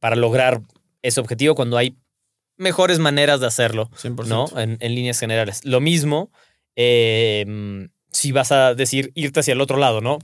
para 0.00 0.16
lograr 0.16 0.62
ese 1.02 1.20
objetivo 1.20 1.54
cuando 1.54 1.76
hay 1.76 1.96
mejores 2.56 2.98
maneras 2.98 3.40
de 3.40 3.46
hacerlo. 3.46 3.90
100%. 3.90 4.26
¿no? 4.26 4.46
En, 4.58 4.76
en 4.80 4.94
líneas 4.94 5.18
generales. 5.18 5.64
Lo 5.64 5.80
mismo 5.80 6.30
eh, 6.80 7.44
si 8.12 8.30
vas 8.30 8.52
a 8.52 8.74
decir 8.74 9.10
irte 9.16 9.40
hacia 9.40 9.52
el 9.52 9.60
otro 9.60 9.78
lado, 9.78 10.00
¿no? 10.00 10.18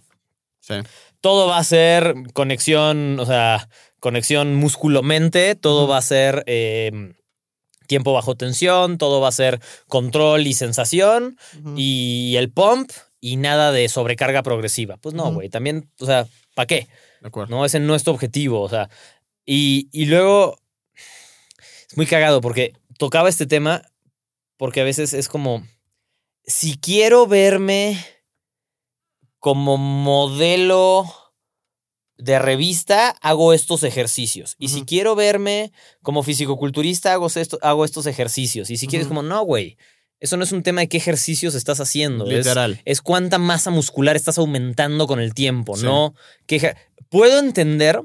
Sí. 0.60 0.74
Todo 1.20 1.48
va 1.48 1.58
a 1.58 1.64
ser 1.64 2.14
conexión, 2.32 3.18
o 3.18 3.26
sea, 3.26 3.68
conexión 3.98 4.54
músculo-mente, 4.54 5.56
todo 5.56 5.88
va 5.88 5.98
a 5.98 6.02
ser 6.02 6.44
eh, 6.46 7.12
tiempo 7.88 8.12
bajo 8.12 8.36
tensión, 8.36 8.98
todo 8.98 9.20
va 9.20 9.28
a 9.28 9.32
ser 9.32 9.60
control 9.88 10.46
y 10.46 10.54
sensación 10.54 11.36
y 11.76 12.34
el 12.36 12.50
pump 12.50 12.92
y 13.24 13.36
nada 13.36 13.72
de 13.72 13.88
sobrecarga 13.88 14.42
progresiva. 14.42 14.98
Pues 14.98 15.14
no, 15.14 15.32
güey, 15.32 15.48
también, 15.48 15.90
o 15.98 16.04
sea, 16.04 16.28
¿para 16.54 16.66
qué? 16.66 16.88
De 17.22 17.28
acuerdo. 17.28 17.56
No, 17.56 17.64
ese 17.64 17.80
no 17.80 17.94
es 17.94 18.04
tu 18.04 18.10
objetivo. 18.10 18.60
O 18.60 18.68
sea, 18.68 18.90
y, 19.46 19.88
y 19.92 20.04
luego 20.04 20.58
es 21.88 21.96
muy 21.96 22.04
cagado 22.04 22.42
porque 22.42 22.74
tocaba 22.98 23.30
este 23.30 23.46
tema 23.46 23.80
porque 24.58 24.82
a 24.82 24.84
veces 24.84 25.14
es 25.14 25.28
como, 25.28 25.66
si 26.44 26.76
quiero 26.76 27.26
verme 27.26 27.98
como 29.38 29.78
modelo 29.78 31.06
de 32.18 32.38
revista, 32.38 33.08
hago 33.22 33.54
estos 33.54 33.84
ejercicios. 33.84 34.54
Y 34.58 34.68
si 34.68 34.84
quiero 34.84 35.14
verme 35.14 35.72
como 36.02 36.22
fisicoculturista, 36.22 37.14
hago, 37.14 37.28
esto, 37.28 37.58
hago 37.62 37.86
estos 37.86 38.04
ejercicios. 38.04 38.68
Y 38.68 38.76
si 38.76 38.86
quieres 38.86 39.06
Ujú. 39.06 39.14
como, 39.14 39.22
no, 39.22 39.42
güey, 39.44 39.78
eso 40.20 40.36
no 40.36 40.44
es 40.44 40.52
un 40.52 40.62
tema 40.62 40.80
de 40.80 40.88
qué 40.88 40.96
ejercicios 40.96 41.54
estás 41.54 41.80
haciendo. 41.80 42.26
es- 42.30 42.38
Literal. 42.46 42.80
es 42.84 43.00
cuánta 43.02 43.38
masa 43.38 43.70
muscular 43.70 44.16
estás 44.16 44.38
aumentando 44.38 45.06
con 45.06 45.20
el 45.20 45.34
tiempo, 45.34 45.76
Sí. 45.76 45.84
¿no? 45.84 46.14
Que 46.46 46.76
Puedo 47.10 47.38
entender, 47.38 48.00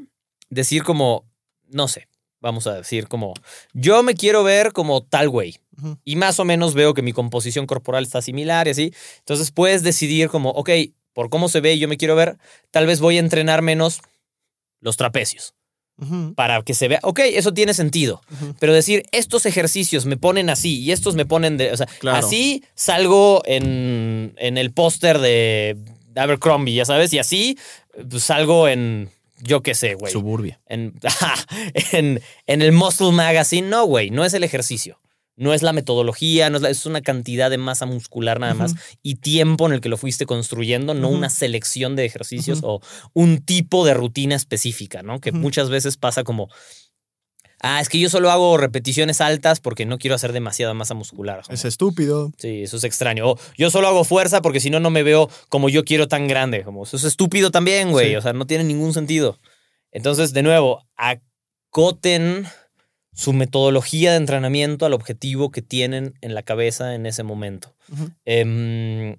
decir 0.50 0.84
como, 0.84 1.26
no 1.68 1.88
sé, 1.88 2.08
vamos 2.42 2.68
a 2.68 2.76
decir 2.76 3.08
como, 3.08 3.34
yo 3.74 4.04
me 4.04 4.14
quiero 4.14 4.44
ver 4.44 4.72
como 4.72 5.02
tal 5.04 5.30
güey. 5.30 5.58
Y 6.04 6.16
más 6.18 6.40
o 6.40 6.46
menos 6.46 6.74
veo 6.74 6.94
que 6.94 7.02
mi 7.02 7.12
composición 7.14 7.66
corporal 7.66 8.04
está 8.04 8.22
similar 8.22 8.68
y 8.68 8.72
así. 8.72 8.94
Entonces 9.20 9.52
puedes 9.52 9.82
decidir 9.82 10.30
como, 10.30 10.50
ok, 10.52 10.70
por 11.14 11.30
cómo 11.30 11.50
se 11.50 11.60
ve 11.62 11.74
y 11.74 11.80
yo 11.80 11.88
me 11.88 11.98
quiero 11.98 12.16
ver, 12.16 12.38
tal 12.70 12.86
vez 12.86 13.00
voy 13.00 13.16
a 13.18 13.20
entrenar 13.22 13.62
menos 13.62 14.02
los 14.82 14.96
trapecios 14.98 15.54
Para 16.36 16.62
que 16.62 16.74
se 16.74 16.88
vea, 16.88 17.00
ok, 17.04 17.20
eso 17.20 17.54
tiene 17.54 17.74
sentido. 17.74 18.22
Pero 18.60 18.74
decir, 18.74 19.04
estos 19.12 19.46
ejercicios 19.46 20.06
me 20.06 20.16
ponen 20.18 20.50
así 20.50 20.80
y 20.80 20.92
estos 20.92 21.16
me 21.16 21.26
ponen 21.26 21.58
de. 21.58 21.72
O 21.72 21.78
sea, 21.78 21.88
Claro. 22.00 22.18
así 22.26 22.64
salgo 22.76 23.42
en, 23.46 24.34
en 24.38 24.58
el 24.58 24.72
póster 24.72 25.20
de 25.20 25.78
Abercrombie, 26.16 26.74
ya 26.76 26.86
sabes, 26.86 27.12
y 27.14 27.20
así 27.20 27.58
pues, 28.10 28.24
salgo 28.24 28.68
en. 28.68 29.10
Yo 29.42 29.62
qué 29.62 29.74
sé, 29.74 29.94
güey. 29.96 30.12
Suburbia. 30.12 30.60
En, 30.68 30.94
en, 31.94 32.22
en 32.46 32.62
el 32.62 32.72
Muscle 32.74 33.12
Magazine. 33.12 33.68
No, 33.70 33.86
güey, 33.86 34.10
no 34.10 34.26
es 34.26 34.34
el 34.34 34.44
ejercicio. 34.44 35.00
No 35.40 35.54
es 35.54 35.64
la 35.64 35.74
metodología, 35.74 36.50
no 36.50 36.58
es, 36.58 36.62
la- 36.62 36.70
es 36.70 36.86
una 36.86 37.02
cantidad 37.02 37.50
de 37.50 37.58
masa 37.58 37.86
muscular 37.86 38.40
nada 38.40 38.54
más 38.54 38.74
y 39.02 39.16
tiempo 39.16 39.66
en 39.68 39.74
el 39.74 39.82
que 39.82 39.90
lo 39.90 39.98
fuiste 39.98 40.26
construyendo, 40.26 40.94
no 40.94 41.10
una 41.10 41.30
selección 41.30 41.96
de 41.96 42.06
ejercicios 42.06 42.60
o 42.64 42.82
un 43.14 43.40
tipo 43.44 43.86
de 43.86 43.94
rutina 43.94 44.36
específica, 44.36 45.02
¿no? 45.02 45.20
Que 45.22 45.32
muchas 45.32 45.70
veces 45.70 45.98
pasa 45.98 46.24
como, 46.24 46.50
ah, 47.62 47.82
es 47.82 47.90
que 47.90 48.00
yo 48.00 48.10
solo 48.10 48.32
hago 48.32 48.58
repeticiones 48.58 49.22
altas 49.22 49.60
porque 49.60 49.86
no 49.86 49.98
quiero 49.98 50.16
hacer 50.16 50.32
demasiada 50.34 50.74
masa 50.74 50.94
muscular. 50.94 51.42
Es 51.50 51.66
estúpido. 51.66 52.32
Sí, 52.38 52.64
eso 52.64 52.78
es 52.78 52.84
extraño. 52.84 53.32
O 53.32 53.40
yo 53.58 53.70
solo 53.70 53.88
hago 53.88 54.04
fuerza 54.04 54.42
porque 54.42 54.60
si 54.60 54.70
no, 54.70 54.80
no 54.80 54.90
me 54.90 55.04
veo 55.04 55.30
como 55.50 55.70
yo 55.70 55.84
quiero 55.86 56.08
tan 56.08 56.28
grande. 56.28 56.64
Como 56.64 56.84
eso 56.84 56.98
es 56.98 57.04
estúpido 57.04 57.50
también, 57.52 57.92
güey. 57.92 58.10
Sí. 58.10 58.16
O 58.16 58.22
sea, 58.22 58.34
no 58.34 58.46
tiene 58.46 58.64
ningún 58.66 58.94
sentido. 58.94 59.38
Entonces, 59.92 60.34
de 60.34 60.44
nuevo, 60.44 60.86
acoten 61.72 62.46
su 63.14 63.34
metodología 63.34 64.12
de 64.12 64.18
entrenamiento 64.18 64.86
al 64.86 64.94
objetivo 64.94 65.52
que 65.52 65.62
tienen 65.62 66.14
en 66.22 66.34
la 66.36 66.44
cabeza 66.44 66.96
en 66.96 67.06
ese 67.06 67.24
momento. 67.24 67.76
Em, 68.26 69.18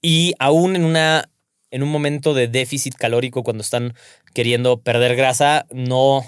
y 0.00 0.34
aún 0.38 0.76
en 0.76 0.84
una. 0.84 1.28
En 1.70 1.82
un 1.82 1.88
momento 1.88 2.34
de 2.34 2.46
déficit 2.46 2.94
calórico, 2.94 3.42
cuando 3.42 3.62
están 3.62 3.94
queriendo 4.32 4.80
perder 4.80 5.16
grasa, 5.16 5.66
no 5.72 6.22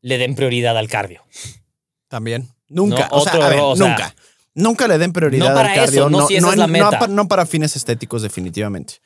le 0.00 0.16
den 0.16 0.36
prioridad 0.36 0.78
al 0.78 0.86
cardio. 0.88 1.24
También. 2.06 2.48
Nunca. 2.68 3.08
No, 3.10 3.16
o 3.16 3.20
sea, 3.24 3.32
otro 3.32 3.42
a 3.42 3.48
ver, 3.48 3.58
error, 3.58 3.72
o 3.72 3.76
sea, 3.76 3.88
nunca. 3.88 4.14
Nunca 4.54 4.86
le 4.86 4.98
den 4.98 5.12
prioridad 5.12 5.48
no 5.48 5.54
para 5.56 5.70
al 5.70 5.74
cardio. 5.74 6.00
eso, 6.02 6.10
no 6.10 6.26
si 6.28 6.36
esa 6.36 6.50
es 6.50 6.56
la 6.56 6.68
no 6.68 6.72
meta. 6.72 6.98
pa- 7.00 7.08
no 7.08 7.26
para 7.26 7.46
fines 7.46 7.74
estéticos, 7.74 8.22
definitivamente. 8.22 9.00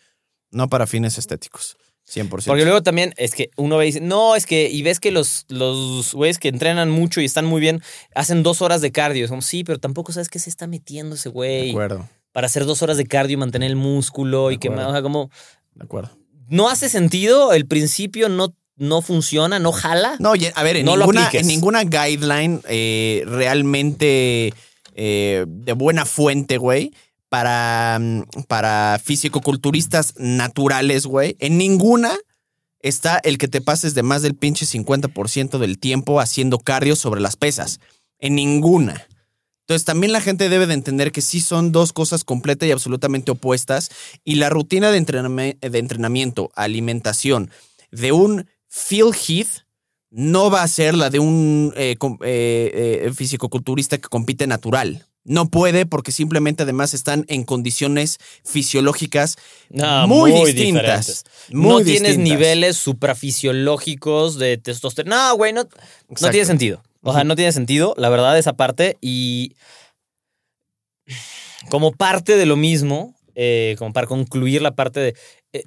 No 0.50 0.68
para 0.68 0.86
fines 0.86 1.16
estéticos. 1.16 1.78
100%. 2.12 2.44
Porque 2.46 2.64
luego 2.64 2.82
también 2.82 3.14
es 3.16 3.34
que 3.34 3.50
uno 3.56 3.76
ve 3.78 3.84
y 3.84 3.88
dice, 3.88 4.00
no, 4.00 4.36
es 4.36 4.46
que, 4.46 4.68
y 4.70 4.82
ves 4.82 5.00
que 5.00 5.10
los, 5.10 5.46
los 5.48 6.12
güeyes 6.14 6.38
que 6.38 6.48
entrenan 6.48 6.90
mucho 6.90 7.20
y 7.20 7.24
están 7.24 7.46
muy 7.46 7.60
bien, 7.60 7.82
hacen 8.14 8.42
dos 8.42 8.60
horas 8.62 8.80
de 8.80 8.92
cardio. 8.92 9.24
Es 9.24 9.30
como, 9.30 9.42
sí, 9.42 9.64
pero 9.64 9.78
tampoco 9.78 10.12
sabes 10.12 10.28
qué 10.28 10.38
se 10.38 10.50
está 10.50 10.66
metiendo 10.66 11.14
ese 11.16 11.30
de 11.30 11.32
güey 11.32 11.70
acuerdo. 11.70 12.08
para 12.32 12.46
hacer 12.46 12.66
dos 12.66 12.82
horas 12.82 12.96
de 12.96 13.06
cardio 13.06 13.34
y 13.34 13.36
mantener 13.38 13.70
el 13.70 13.76
músculo 13.76 14.48
De 14.48 14.54
y 14.54 14.58
que, 14.58 14.68
o 14.68 14.76
sea, 14.92 15.02
como, 15.02 15.30
De 15.74 15.84
acuerdo. 15.84 16.10
no 16.48 16.68
hace 16.68 16.88
sentido, 16.88 17.52
el 17.52 17.66
principio 17.66 18.28
no, 18.28 18.54
no 18.76 19.00
funciona, 19.00 19.58
no 19.58 19.72
jala. 19.72 20.16
No, 20.18 20.32
a 20.54 20.62
ver, 20.62 20.76
en, 20.76 20.84
No 20.84 20.96
ninguna, 20.96 21.30
en 21.32 21.46
ninguna 21.46 21.84
guideline 21.84 22.60
eh, 22.68 23.22
realmente 23.26 24.52
eh, 24.94 25.44
de 25.48 25.72
buena 25.72 26.04
fuente, 26.04 26.58
güey, 26.58 26.92
para, 27.34 27.98
mm, 27.98 28.44
para 28.46 29.00
fisicoculturistas 29.02 30.14
naturales, 30.18 31.04
güey, 31.04 31.36
en 31.40 31.58
ninguna 31.58 32.16
está 32.78 33.18
el 33.24 33.38
que 33.38 33.48
te 33.48 33.60
pases 33.60 33.96
de 33.96 34.04
más 34.04 34.22
del 34.22 34.36
pinche 34.36 34.66
50% 34.66 35.58
del 35.58 35.80
tiempo 35.80 36.20
haciendo 36.20 36.60
cardio 36.60 36.94
sobre 36.94 37.20
las 37.20 37.34
pesas. 37.34 37.80
En 38.20 38.36
ninguna. 38.36 39.04
Entonces 39.62 39.84
también 39.84 40.12
la 40.12 40.20
gente 40.20 40.48
debe 40.48 40.68
de 40.68 40.74
entender 40.74 41.10
que 41.10 41.22
sí 41.22 41.40
son 41.40 41.72
dos 41.72 41.92
cosas 41.92 42.22
completas 42.22 42.68
y 42.68 42.72
absolutamente 42.72 43.32
opuestas 43.32 43.90
y 44.22 44.36
la 44.36 44.48
rutina 44.48 44.92
de, 44.92 45.56
de 45.60 45.78
entrenamiento, 45.80 46.52
alimentación 46.54 47.50
de 47.90 48.12
un 48.12 48.46
Phil 48.68 49.10
Heath 49.12 49.64
no 50.10 50.52
va 50.52 50.62
a 50.62 50.68
ser 50.68 50.94
la 50.94 51.10
de 51.10 51.18
un 51.18 51.74
eh, 51.76 51.96
eh, 52.00 53.00
eh, 53.06 53.12
fisicoculturista 53.12 53.98
que 53.98 54.08
compite 54.08 54.46
natural. 54.46 55.04
No 55.24 55.48
puede 55.48 55.86
porque 55.86 56.12
simplemente 56.12 56.64
además 56.64 56.92
están 56.92 57.24
en 57.28 57.44
condiciones 57.44 58.18
fisiológicas 58.44 59.36
No, 59.70 60.06
muy, 60.06 60.32
muy 60.32 60.52
distintas. 60.52 61.24
muy 61.50 61.80
no 61.80 61.82
tienes 61.82 62.18
niveles 62.18 62.76
suprafisiológicos 62.76 64.38
de 64.38 64.58
testosterona. 64.58 65.30
No, 65.30 65.36
güey, 65.36 65.52
no, 65.52 65.64
no 65.64 66.30
tiene 66.30 66.44
sentido. 66.44 66.82
O 67.02 67.12
sea, 67.12 67.24
no 67.24 67.36
tiene 67.36 67.52
sentido, 67.52 67.94
la 67.98 68.08
verdad, 68.08 68.38
esa 68.38 68.54
parte. 68.54 68.96
Y 69.00 69.54
como 71.68 71.92
parte 71.92 72.36
de 72.36 72.46
lo 72.46 72.56
mismo, 72.56 73.14
eh, 73.34 73.76
como 73.78 73.92
para 73.92 74.06
concluir 74.06 74.62
la 74.62 74.74
parte 74.74 75.00
de. 75.00 75.16
eh, 75.52 75.64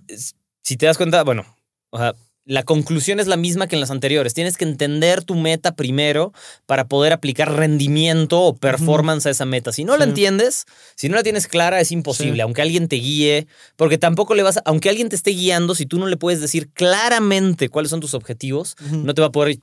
si 0.64 0.78
te 0.78 0.86
das 0.86 0.98
cuenta, 0.98 1.24
bueno, 1.24 1.46
o 1.92 1.98
sea, 1.98 2.14
la 2.48 2.64
conclusión 2.64 3.20
es 3.20 3.28
la 3.28 3.36
misma 3.36 3.68
que 3.68 3.76
en 3.76 3.82
las 3.82 3.92
anteriores. 3.92 4.34
Tienes 4.34 4.56
que 4.58 4.64
entender 4.64 5.22
tu 5.22 5.36
meta 5.36 5.76
primero 5.76 6.32
para 6.66 6.88
poder 6.88 7.12
aplicar 7.12 7.54
rendimiento 7.54 8.42
o 8.42 8.56
performance 8.56 9.26
a 9.26 9.32
esa 9.32 9.46
meta. 9.46 9.74
Si 9.74 9.84
no 9.84 9.98
la 9.98 10.06
entiendes, 10.06 10.66
si 10.96 11.10
no 11.10 11.18
la 11.18 11.24
tienes 11.24 11.48
clara, 11.48 11.82
es 11.82 11.92
imposible. 11.92 12.36
Sí. 12.36 12.42
Aunque 12.42 12.62
alguien 12.62 12.88
te 12.88 12.96
guíe, 12.96 13.48
porque 13.76 13.98
tampoco 13.98 14.34
le 14.34 14.44
vas 14.44 14.58
a, 14.58 14.62
aunque 14.64 14.88
alguien 14.88 15.10
te 15.10 15.18
esté 15.18 15.32
guiando, 15.32 15.76
si 15.76 15.86
tú 15.86 16.00
no 16.00 16.08
le 16.08 16.16
puedes 16.16 16.40
decir 16.40 16.70
claramente 16.72 17.68
cuáles 17.68 17.90
son 17.92 18.00
tus 18.00 18.14
objetivos, 18.14 18.78
no 18.92 19.14
te 19.14 19.22
va 19.22 19.28
a 19.28 19.32
poder 19.32 19.60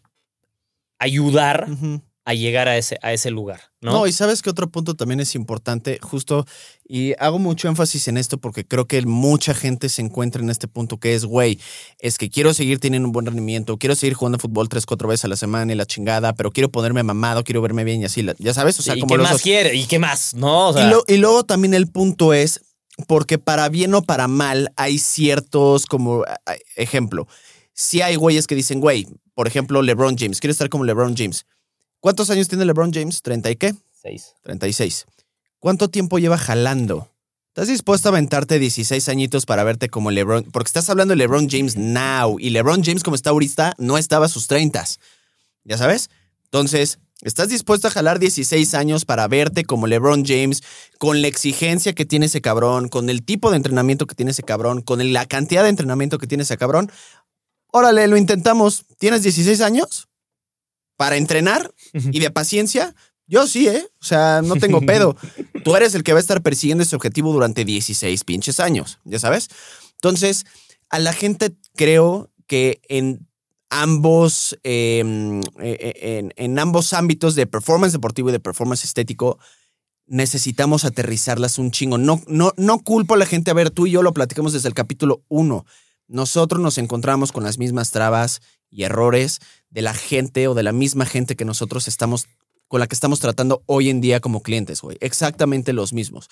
ayudar. 0.99 1.67
A 2.27 2.33
llegar 2.33 2.69
a 2.69 2.79
ese, 2.79 2.99
a 3.03 3.13
ese 3.13 3.31
lugar, 3.31 3.61
¿no? 3.83 3.93
No, 3.93 4.07
y 4.07 4.13
sabes 4.13 4.41
que 4.41 4.49
otro 4.49 4.71
punto 4.71 4.95
también 4.95 5.21
es 5.21 5.35
importante, 5.35 5.99
justo, 6.01 6.47
y 6.89 7.13
hago 7.19 7.39
mucho 7.39 7.69
énfasis 7.69 8.09
en 8.09 8.17
esto 8.17 8.39
porque 8.39 8.67
creo 8.67 8.87
que 8.87 9.03
mucha 9.05 9.53
gente 9.53 9.91
se 9.91 10.01
encuentra 10.01 10.41
en 10.43 10.49
este 10.49 10.67
punto 10.67 10.97
que 10.99 11.15
es, 11.15 11.27
güey, 11.27 11.61
es 11.99 12.17
que 12.17 12.31
quiero 12.31 12.55
seguir 12.55 12.79
teniendo 12.81 13.07
un 13.07 13.13
buen 13.13 13.27
rendimiento, 13.27 13.77
quiero 13.77 13.95
seguir 13.95 14.15
jugando 14.15 14.39
fútbol 14.39 14.71
tres, 14.71 14.87
cuatro 14.87 15.07
veces 15.07 15.27
a 15.27 15.29
la 15.29 15.37
semana 15.37 15.71
y 15.73 15.77
la 15.77 15.85
chingada, 15.85 16.33
pero 16.33 16.51
quiero 16.51 16.71
ponerme 16.71 17.03
mamado, 17.03 17.45
quiero 17.45 17.61
verme 17.61 17.85
bien 17.85 18.01
y 18.01 18.07
así, 18.07 18.25
ya 18.39 18.55
sabes, 18.55 18.79
o 18.79 18.83
sea, 18.83 18.97
¿Y 18.97 19.01
como 19.01 19.13
qué 19.15 19.19
los 19.19 19.31
más 19.31 19.43
quiere? 19.43 19.75
¿Y 19.75 19.85
qué 19.85 19.99
más? 19.99 20.33
¿No? 20.33 20.71
O 20.71 20.73
sea, 20.73 20.87
y, 20.87 20.91
lo- 20.91 21.05
y 21.07 21.19
luego 21.19 21.45
también 21.45 21.75
el 21.75 21.89
punto 21.89 22.33
es, 22.33 22.63
porque 23.07 23.37
para 23.39 23.69
bien 23.69 23.93
o 23.95 24.03
para 24.03 24.29
mal 24.29 24.73
hay 24.77 24.99
ciertos, 24.99 25.85
como 25.85 26.25
ejemplo, 26.77 27.27
si 27.75 28.01
hay 28.03 28.17
güeyes 28.17 28.47
que 28.47 28.55
dicen, 28.55 28.81
güey, 28.81 29.07
por 29.35 29.47
ejemplo, 29.47 29.83
LeBron 29.83 30.17
James, 30.17 30.41
quiero 30.41 30.53
estar 30.53 30.69
como 30.69 30.85
LeBron 30.85 31.15
James. 31.17 31.45
¿Cuántos 32.05 32.29
años 32.29 32.49
tiene 32.49 32.67
LeBron 32.67 32.93
James? 32.93 33.23
¿30 33.25 33.51
y 33.53 33.57
qué? 33.57 33.75
seis. 33.91 34.35
36. 34.43 35.07
¿Cuánto 35.59 35.89
tiempo 35.89 36.19
lleva 36.19 36.37
jalando? 36.37 37.09
¿Estás 37.49 37.69
dispuesto 37.69 38.09
a 38.09 38.11
aventarte 38.11 38.59
16 38.59 39.09
añitos 39.09 39.47
para 39.47 39.65
verte 39.65 39.89
como 39.89 40.11
LeBron? 40.11 40.45
Porque 40.53 40.69
estás 40.69 40.91
hablando 40.91 41.13
de 41.13 41.17
LeBron 41.17 41.49
James 41.49 41.79
now. 41.79 42.39
Y 42.39 42.51
LeBron 42.51 42.85
James, 42.85 43.03
como 43.03 43.17
está 43.17 43.31
ahorita, 43.31 43.73
no 43.79 43.97
estaba 43.97 44.27
a 44.27 44.29
sus 44.29 44.49
30. 44.49 44.85
¿Ya 45.65 45.79
sabes? 45.79 46.11
Entonces, 46.45 46.99
¿estás 47.23 47.49
dispuesto 47.49 47.89
a 47.89 47.91
jalar 47.91 48.19
16 48.19 48.75
años 48.75 49.07
para 49.07 49.27
verte 49.27 49.65
como 49.65 49.87
LeBron 49.87 50.27
James, 50.27 50.63
con 50.99 51.23
la 51.23 51.29
exigencia 51.29 51.95
que 51.95 52.05
tiene 52.05 52.27
ese 52.27 52.43
cabrón, 52.43 52.89
con 52.91 53.09
el 53.09 53.25
tipo 53.25 53.51
de 53.51 53.57
entrenamiento 53.57 54.07
que 54.07 54.15
tiene 54.15 54.33
ese 54.33 54.43
cabrón, 54.43 54.83
con 54.83 55.11
la 55.15 55.25
cantidad 55.25 55.63
de 55.63 55.71
entrenamiento 55.71 56.19
que 56.19 56.27
tiene 56.27 56.43
ese 56.43 56.59
cabrón? 56.59 56.93
Órale, 57.73 58.07
lo 58.09 58.19
intentamos. 58.19 58.85
¿Tienes 58.99 59.23
16 59.23 59.63
años? 59.63 60.09
¿Para 60.97 61.17
entrenar? 61.17 61.73
y 61.93 62.21
de 62.21 62.31
paciencia, 62.31 62.95
yo 63.27 63.47
sí, 63.47 63.69
¿eh? 63.69 63.89
O 64.01 64.05
sea, 64.05 64.43
no 64.43 64.57
tengo 64.57 64.81
pedo. 64.87 65.17
Tú 65.65 65.77
eres 65.77 65.95
el 65.95 66.03
que 66.03 66.13
va 66.13 66.19
a 66.19 66.21
estar 66.21 66.43
persiguiendo 66.43 66.83
ese 66.83 66.97
objetivo 66.97 67.33
durante 67.33 67.65
16 67.65 68.25
pinches 68.25 68.61
años, 68.61 68.99
¿ya 69.05 69.19
sabes? 69.19 69.49
Entonces, 69.95 70.45
a 70.91 70.99
la 70.99 71.13
gente 71.13 71.57
creo 71.75 72.31
que 72.47 72.81
en 72.89 73.27
ambos, 73.71 74.59
eh, 74.63 75.03
eh, 75.61 75.93
en, 76.19 76.33
en 76.37 76.59
ambos 76.59 76.93
ámbitos 76.93 77.35
de 77.35 77.47
performance 77.47 77.93
deportivo 77.93 78.29
y 78.29 78.33
de 78.33 78.41
performance 78.41 78.85
estético, 78.85 79.39
necesitamos 80.07 80.85
aterrizarlas 80.85 81.59
un 81.59 81.71
chingo. 81.71 81.99
No, 81.99 82.21
no, 82.27 82.53
no 82.57 82.79
culpo 82.81 83.15
a 83.15 83.17
la 83.17 83.27
gente. 83.27 83.51
A 83.51 83.55
ver, 83.55 83.71
tú 83.71 83.87
y 83.87 83.93
yo 83.93 84.03
lo 84.03 84.13
platicamos 84.13 84.53
desde 84.53 84.69
el 84.69 84.75
capítulo 84.75 85.23
1. 85.29 85.65
Nosotros 86.09 86.61
nos 86.61 86.79
encontramos 86.79 87.33
con 87.33 87.45
las 87.45 87.59
mismas 87.59 87.91
trabas 87.91 88.43
y 88.71 88.83
errores 88.83 89.41
de 89.75 89.83
la 89.83 89.93
gente 89.93 90.49
o 90.49 90.55
de 90.55 90.63
la 90.63 90.73
misma 90.73 91.05
gente 91.05 91.35
que 91.37 91.45
nosotros 91.45 91.89
estamos 91.89 92.29
con 92.69 92.81
la 92.81 92.87
que 92.87 92.95
estamos 92.95 93.21
tratando 93.21 93.63
hoy 93.67 93.91
en 93.91 94.01
día 94.01 94.21
como 94.21 94.43
clientes, 94.43 94.81
güey. 94.81 94.97
Exactamente 95.01 95.73
los 95.73 95.93
mismos. 95.93 96.31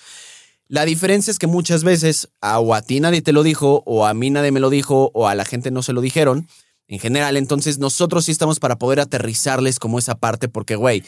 La 0.67 0.85
diferencia 0.85 1.29
es 1.29 1.37
que 1.37 1.45
muchas 1.45 1.83
veces 1.83 2.29
a, 2.41 2.59
o 2.59 2.73
a 2.73 2.81
ti 2.81 2.99
nadie 2.99 3.21
te 3.21 3.33
lo 3.33 3.43
dijo, 3.43 3.83
o 3.85 4.05
a 4.05 4.13
mí 4.13 4.29
nadie 4.29 4.51
me 4.51 4.59
lo 4.59 4.69
dijo, 4.69 5.11
o 5.13 5.27
a 5.27 5.35
la 5.35 5.45
gente 5.45 5.69
no 5.69 5.83
se 5.83 5.93
lo 5.93 6.01
dijeron. 6.01 6.47
En 6.87 6.99
general, 6.99 7.37
entonces 7.37 7.79
nosotros 7.79 8.25
sí 8.25 8.31
estamos 8.31 8.59
para 8.59 8.77
poder 8.77 8.99
aterrizarles 8.99 9.77
como 9.77 9.99
esa 9.99 10.15
parte, 10.15 10.47
porque, 10.47 10.75
güey, 10.75 11.03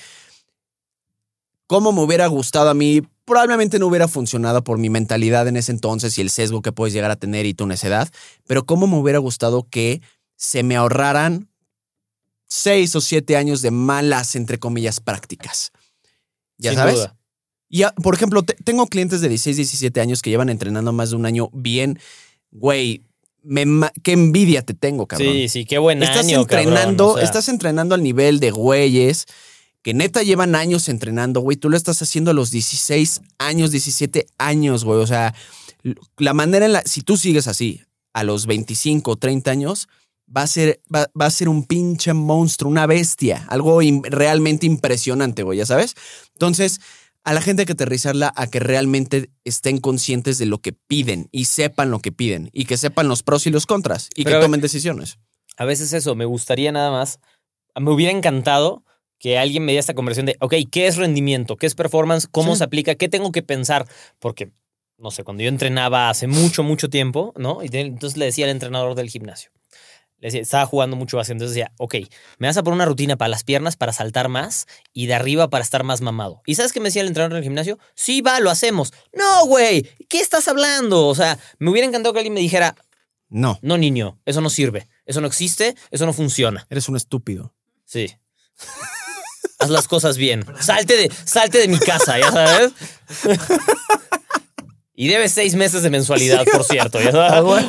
¿cómo 1.68 1.92
me 1.94 2.02
hubiera 2.02 2.28
gustado 2.28 2.70
a 2.70 2.74
mí? 2.74 3.02
Probablemente 3.24 3.80
no 3.80 3.88
hubiera 3.88 4.08
funcionado 4.08 4.64
por 4.64 4.78
mi 4.78 4.90
mentalidad 4.90 5.48
en 5.48 5.58
ese 5.58 5.72
entonces 5.72 6.18
y 6.18 6.22
el 6.22 6.30
sesgo 6.30 6.62
que 6.62 6.72
puedes 6.72 6.94
llegar 6.94 7.12
a 7.12 7.16
tener 7.16 7.46
y 7.46 7.54
tu 7.54 7.66
necedad, 7.66 8.10
pero 8.46 8.66
¿cómo 8.66 8.88
me 8.88 8.98
hubiera 8.98 9.20
gustado 9.20 9.68
que 9.70 10.02
se 10.36 10.64
me 10.64 10.76
ahorraran 10.76 11.50
seis 12.48 12.96
o 12.96 13.02
siete 13.02 13.36
años 13.38 13.62
de 13.62 13.72
malas, 13.72 14.36
entre 14.36 14.60
comillas, 14.60 15.00
prácticas? 15.00 15.72
¿Ya 16.58 16.72
Sin 16.72 16.78
sabes? 16.80 16.96
duda. 16.96 17.18
Y, 17.70 17.84
por 18.02 18.16
ejemplo, 18.16 18.44
te- 18.44 18.54
tengo 18.64 18.88
clientes 18.88 19.22
de 19.22 19.30
16, 19.30 19.58
17 19.58 20.00
años 20.00 20.22
que 20.22 20.30
llevan 20.30 20.50
entrenando 20.50 20.94
más 20.94 21.10
de 21.10 21.16
un 21.18 21.26
año 21.26 21.50
bien. 21.52 22.00
Güey, 22.52 23.02
me 23.44 23.66
qué 24.04 24.14
envidia 24.14 24.62
te 24.62 24.74
tengo, 24.74 25.08
cabrón. 25.08 25.34
Sí, 25.34 25.50
sí, 25.50 25.66
qué 25.66 25.78
buen 25.78 26.02
estás 26.02 26.26
año, 26.26 26.42
entrenando, 26.42 27.06
cabrón, 27.06 27.10
o 27.12 27.16
sea. 27.16 27.24
estás 27.26 27.50
entrenando 27.50 27.94
al 27.96 28.04
nivel 28.04 28.40
de 28.40 28.52
güeyes 28.52 29.26
que 29.82 29.94
neta 29.94 30.24
llevan 30.24 30.56
años 30.56 30.90
entrenando, 30.90 31.42
güey. 31.42 31.58
Tú 31.58 31.70
lo 31.70 31.78
estás 31.78 32.02
haciendo 32.02 32.32
a 32.32 32.34
los 32.34 32.50
16 32.52 33.22
años, 33.38 33.72
17 33.72 34.26
años, 34.38 34.84
güey. 34.84 35.00
O 35.00 35.06
sea, 35.08 35.36
la 36.18 36.34
manera 36.34 36.66
en 36.66 36.74
la. 36.74 36.82
Si 36.84 37.02
tú 37.02 37.18
sigues 37.18 37.48
así 37.48 37.82
a 38.14 38.24
los 38.24 38.46
25, 38.48 39.16
30 39.18 39.52
años, 39.52 39.88
va 40.36 40.42
a 40.44 40.48
ser, 40.48 40.82
va, 40.94 41.08
va 41.20 41.26
a 41.26 41.32
ser 41.32 41.50
un 41.50 41.64
pinche 41.66 42.14
monstruo, 42.14 42.70
una 42.72 42.86
bestia. 42.88 43.46
Algo 43.50 43.80
realmente 44.04 44.66
impresionante, 44.66 45.44
güey, 45.44 45.58
ya 45.60 45.66
sabes. 45.66 45.96
Entonces, 46.34 46.80
a 47.24 47.34
la 47.34 47.42
gente 47.42 47.64
hay 47.64 47.66
que 47.66 47.74
aterrizarla 47.74 48.32
a 48.36 48.48
que 48.48 48.60
realmente 48.60 49.30
estén 49.44 49.80
conscientes 49.80 50.38
de 50.38 50.46
lo 50.46 50.60
que 50.60 50.74
piden 50.74 51.28
y 51.32 51.46
sepan 51.46 51.90
lo 51.92 52.00
que 52.00 52.12
piden 52.12 52.50
y 52.54 52.66
que 52.66 52.78
sepan 52.78 53.08
los 53.08 53.24
pros 53.24 53.48
y 53.48 53.50
los 53.50 53.66
contras 53.66 54.10
y 54.16 54.24
Pero 54.24 54.38
que 54.40 54.46
tomen 54.46 54.62
decisiones. 54.62 55.18
A 55.58 55.66
veces 55.66 55.92
eso, 55.94 56.16
me 56.16 56.26
gustaría 56.26 56.72
nada 56.72 56.92
más, 56.92 57.20
me 57.80 57.90
hubiera 57.92 58.12
encantado 58.12 58.84
que 59.18 59.38
alguien 59.40 59.64
me 59.66 59.72
diera 59.72 59.80
esta 59.80 59.96
conversación 59.96 60.26
de, 60.28 60.38
ok, 60.40 60.54
¿qué 60.70 60.88
es 60.88 60.98
rendimiento? 60.98 61.56
¿Qué 61.56 61.66
es 61.66 61.74
performance? 61.74 62.28
¿Cómo 62.30 62.52
Sí. 62.54 62.60
se 62.60 62.64
aplica? 62.66 62.96
¿Qué 62.96 63.10
tengo 63.10 63.32
que 63.32 63.42
pensar? 63.42 63.88
Porque, 64.20 64.52
no 64.98 65.10
sé, 65.10 65.24
cuando 65.24 65.42
yo 65.42 65.50
entrenaba 65.50 66.10
hace 66.10 66.28
mucho, 66.28 66.62
mucho 66.64 66.90
tiempo, 66.90 67.34
¿no? 67.38 67.64
Y 67.64 67.70
entonces 67.72 68.18
le 68.18 68.26
decía 68.26 68.46
al 68.46 68.52
entrenador 68.52 68.94
del 68.94 69.10
gimnasio, 69.10 69.52
le 70.20 70.28
decía, 70.28 70.42
estaba 70.42 70.66
jugando 70.66 70.96
mucho 70.96 71.18
básquet, 71.18 71.34
entonces 71.34 71.56
decía, 71.56 71.72
ok, 71.78 71.96
me 72.40 72.48
vas 72.48 72.58
a 72.58 72.64
poner 72.64 72.76
una 72.76 72.86
rutina 72.86 73.16
para 73.18 73.30
las 73.30 73.44
piernas 73.44 73.76
para 73.76 73.92
saltar 73.94 74.30
más 74.30 74.66
y 74.94 75.06
de 75.08 75.14
arriba 75.14 75.50
para 75.50 75.64
estar 75.64 75.84
más 75.84 76.02
mamado. 76.02 76.42
¿Y 76.46 76.56
sabes 76.56 76.72
qué 76.74 76.80
me 76.80 76.86
decía 76.90 77.02
el 77.02 77.10
entrenador 77.10 77.34
del 77.36 77.44
gimnasio? 77.44 77.78
Sí, 77.96 78.22
va, 78.22 78.40
lo 78.40 78.50
hacemos. 78.50 78.94
No, 79.14 79.46
güey, 79.46 79.84
¿qué 80.10 80.20
estás 80.22 80.48
hablando? 80.48 81.08
O 81.08 81.16
sea, 81.16 81.38
me 81.60 81.70
hubiera 81.70 81.88
encantado 81.88 82.14
que 82.14 82.20
alguien 82.20 82.34
me 82.34 82.40
dijera, 82.40 82.76
No, 83.30 83.60
no, 83.62 83.78
niño, 83.78 84.20
eso 84.26 84.42
no 84.42 84.50
sirve, 84.50 84.88
eso 85.06 85.22
no 85.22 85.28
existe, 85.28 85.76
eso 85.92 86.06
no 86.06 86.14
funciona. 86.14 86.66
eres 86.70 86.88
un 86.90 86.96
estúpido. 86.96 87.54
Sí. 87.86 88.16
Haz 89.60 89.70
las 89.70 89.88
cosas 89.88 90.18
bien. 90.18 90.46
Salte 90.60 90.96
de, 90.98 91.12
salte 91.26 91.58
de 91.60 91.68
mi 91.68 91.78
casa, 91.80 92.18
ya 92.20 92.32
sabes. 92.32 92.72
Y 94.98 95.10
debes 95.10 95.34
seis 95.34 95.56
meses 95.56 95.84
de 95.84 95.90
mensualidad, 95.90 96.46
por 96.52 96.64
cierto, 96.64 97.02
ya 97.02 97.12
sabes. 97.12 97.66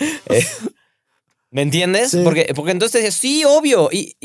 Eh, 0.00 0.46
¿Me 1.50 1.62
entiendes? 1.62 2.10
Sí. 2.12 2.20
Porque, 2.24 2.52
porque 2.54 2.72
entonces 2.72 2.92
te 2.92 2.98
decías, 2.98 3.14
sí, 3.14 3.44
obvio. 3.44 3.88
Y, 3.92 4.16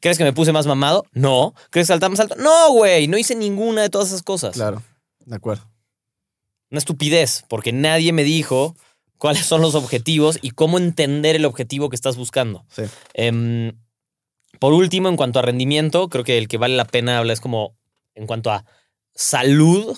¿crees 0.00 0.18
que 0.18 0.24
me 0.24 0.32
puse 0.32 0.52
más 0.52 0.66
mamado? 0.66 1.06
No. 1.12 1.54
¿Crees 1.70 1.86
que 1.86 1.92
saltaba 1.92 2.10
más 2.10 2.20
alto? 2.20 2.36
No, 2.36 2.72
güey. 2.72 3.08
No 3.08 3.16
hice 3.18 3.34
ninguna 3.34 3.82
de 3.82 3.90
todas 3.90 4.08
esas 4.08 4.22
cosas. 4.22 4.54
Claro, 4.54 4.82
de 5.24 5.36
acuerdo. 5.36 5.64
Una 6.70 6.78
estupidez, 6.78 7.44
porque 7.48 7.72
nadie 7.72 8.12
me 8.12 8.22
dijo 8.24 8.76
cuáles 9.16 9.46
son 9.46 9.62
los 9.62 9.74
objetivos 9.74 10.38
y 10.42 10.50
cómo 10.50 10.76
entender 10.78 11.36
el 11.36 11.46
objetivo 11.46 11.88
que 11.88 11.96
estás 11.96 12.16
buscando. 12.16 12.66
Sí. 12.68 12.82
Em, 13.14 13.72
por 14.60 14.74
último, 14.74 15.08
en 15.08 15.16
cuanto 15.16 15.38
a 15.38 15.42
rendimiento, 15.42 16.08
creo 16.10 16.24
que 16.24 16.36
el 16.36 16.48
que 16.48 16.58
vale 16.58 16.76
la 16.76 16.84
pena 16.84 17.16
hablar 17.18 17.32
es 17.32 17.40
como 17.40 17.74
en 18.14 18.26
cuanto 18.26 18.50
a 18.50 18.66
salud 19.14 19.96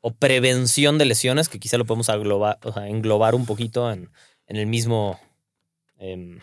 o 0.00 0.12
prevención 0.12 0.98
de 0.98 1.06
lesiones, 1.06 1.48
que 1.48 1.58
quizá 1.58 1.76
lo 1.78 1.86
podemos 1.86 2.08
agloba- 2.08 2.58
o 2.62 2.72
sea, 2.72 2.88
englobar 2.88 3.34
un 3.34 3.46
poquito 3.46 3.90
en, 3.90 4.10
en 4.46 4.56
el 4.56 4.66
mismo... 4.66 5.18
em, 5.98 6.40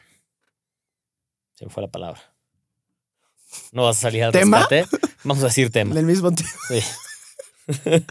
se 1.54 1.66
me 1.66 1.72
fue 1.72 1.84
la 1.84 1.92
palabra. 1.92 2.22
No 3.72 3.84
vas 3.84 3.98
a 3.98 4.02
salir 4.02 4.24
al 4.24 4.32
¿Tema? 4.32 4.68
rescate. 4.68 4.86
Vamos 5.24 5.44
a 5.44 5.48
decir 5.48 5.70
tema. 5.72 5.94
Del 5.94 6.06
mismo 6.06 6.32
tema. 6.32 6.50
Sí. 6.68 6.82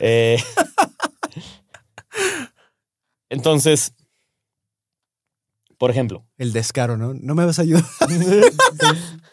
Eh, 0.00 0.36
entonces, 3.30 3.94
por 5.78 5.90
ejemplo, 5.90 6.26
El 6.36 6.52
descaro, 6.52 6.96
¿no? 6.96 7.14
No 7.14 7.34
me 7.34 7.46
vas 7.46 7.58
a 7.58 7.62
ayudar. 7.62 7.84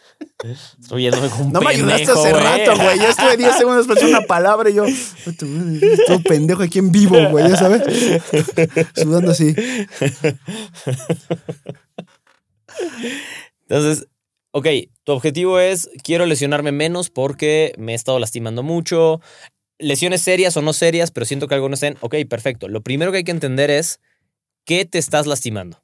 estoy 0.80 1.02
yéndome 1.02 1.28
con 1.28 1.46
un 1.46 1.52
No 1.52 1.60
me 1.60 1.70
ayudaste 1.70 2.10
hace 2.10 2.30
güey. 2.30 2.42
rato, 2.42 2.76
güey. 2.76 2.98
Ya 2.98 3.08
estuve 3.10 3.36
10 3.36 3.56
segundos 3.56 3.86
para 3.86 4.06
una 4.06 4.20
palabra 4.22 4.70
y 4.70 4.74
yo. 4.74 4.84
Todo 6.06 6.20
pendejo 6.22 6.62
aquí 6.62 6.78
en 6.78 6.92
vivo, 6.92 7.16
güey, 7.30 7.48
ya 7.48 7.56
sabes. 7.56 7.82
Sudando 8.94 9.32
así. 9.32 9.54
Entonces, 13.68 14.08
ok, 14.52 14.66
tu 15.04 15.12
objetivo 15.12 15.58
es 15.58 15.90
quiero 16.02 16.26
lesionarme 16.26 16.72
menos 16.72 17.10
porque 17.10 17.74
me 17.78 17.92
he 17.92 17.94
estado 17.94 18.18
lastimando 18.18 18.62
mucho. 18.62 19.20
Lesiones 19.78 20.22
serias 20.22 20.56
o 20.56 20.62
no 20.62 20.72
serias, 20.72 21.10
pero 21.10 21.26
siento 21.26 21.48
que 21.48 21.54
algo 21.54 21.68
no 21.68 21.74
estén. 21.74 21.96
Ok, 22.00 22.14
perfecto. 22.28 22.68
Lo 22.68 22.82
primero 22.82 23.10
que 23.12 23.18
hay 23.18 23.24
que 23.24 23.32
entender 23.32 23.70
es 23.70 24.00
qué 24.64 24.84
te 24.84 24.98
estás 24.98 25.26
lastimando. 25.26 25.82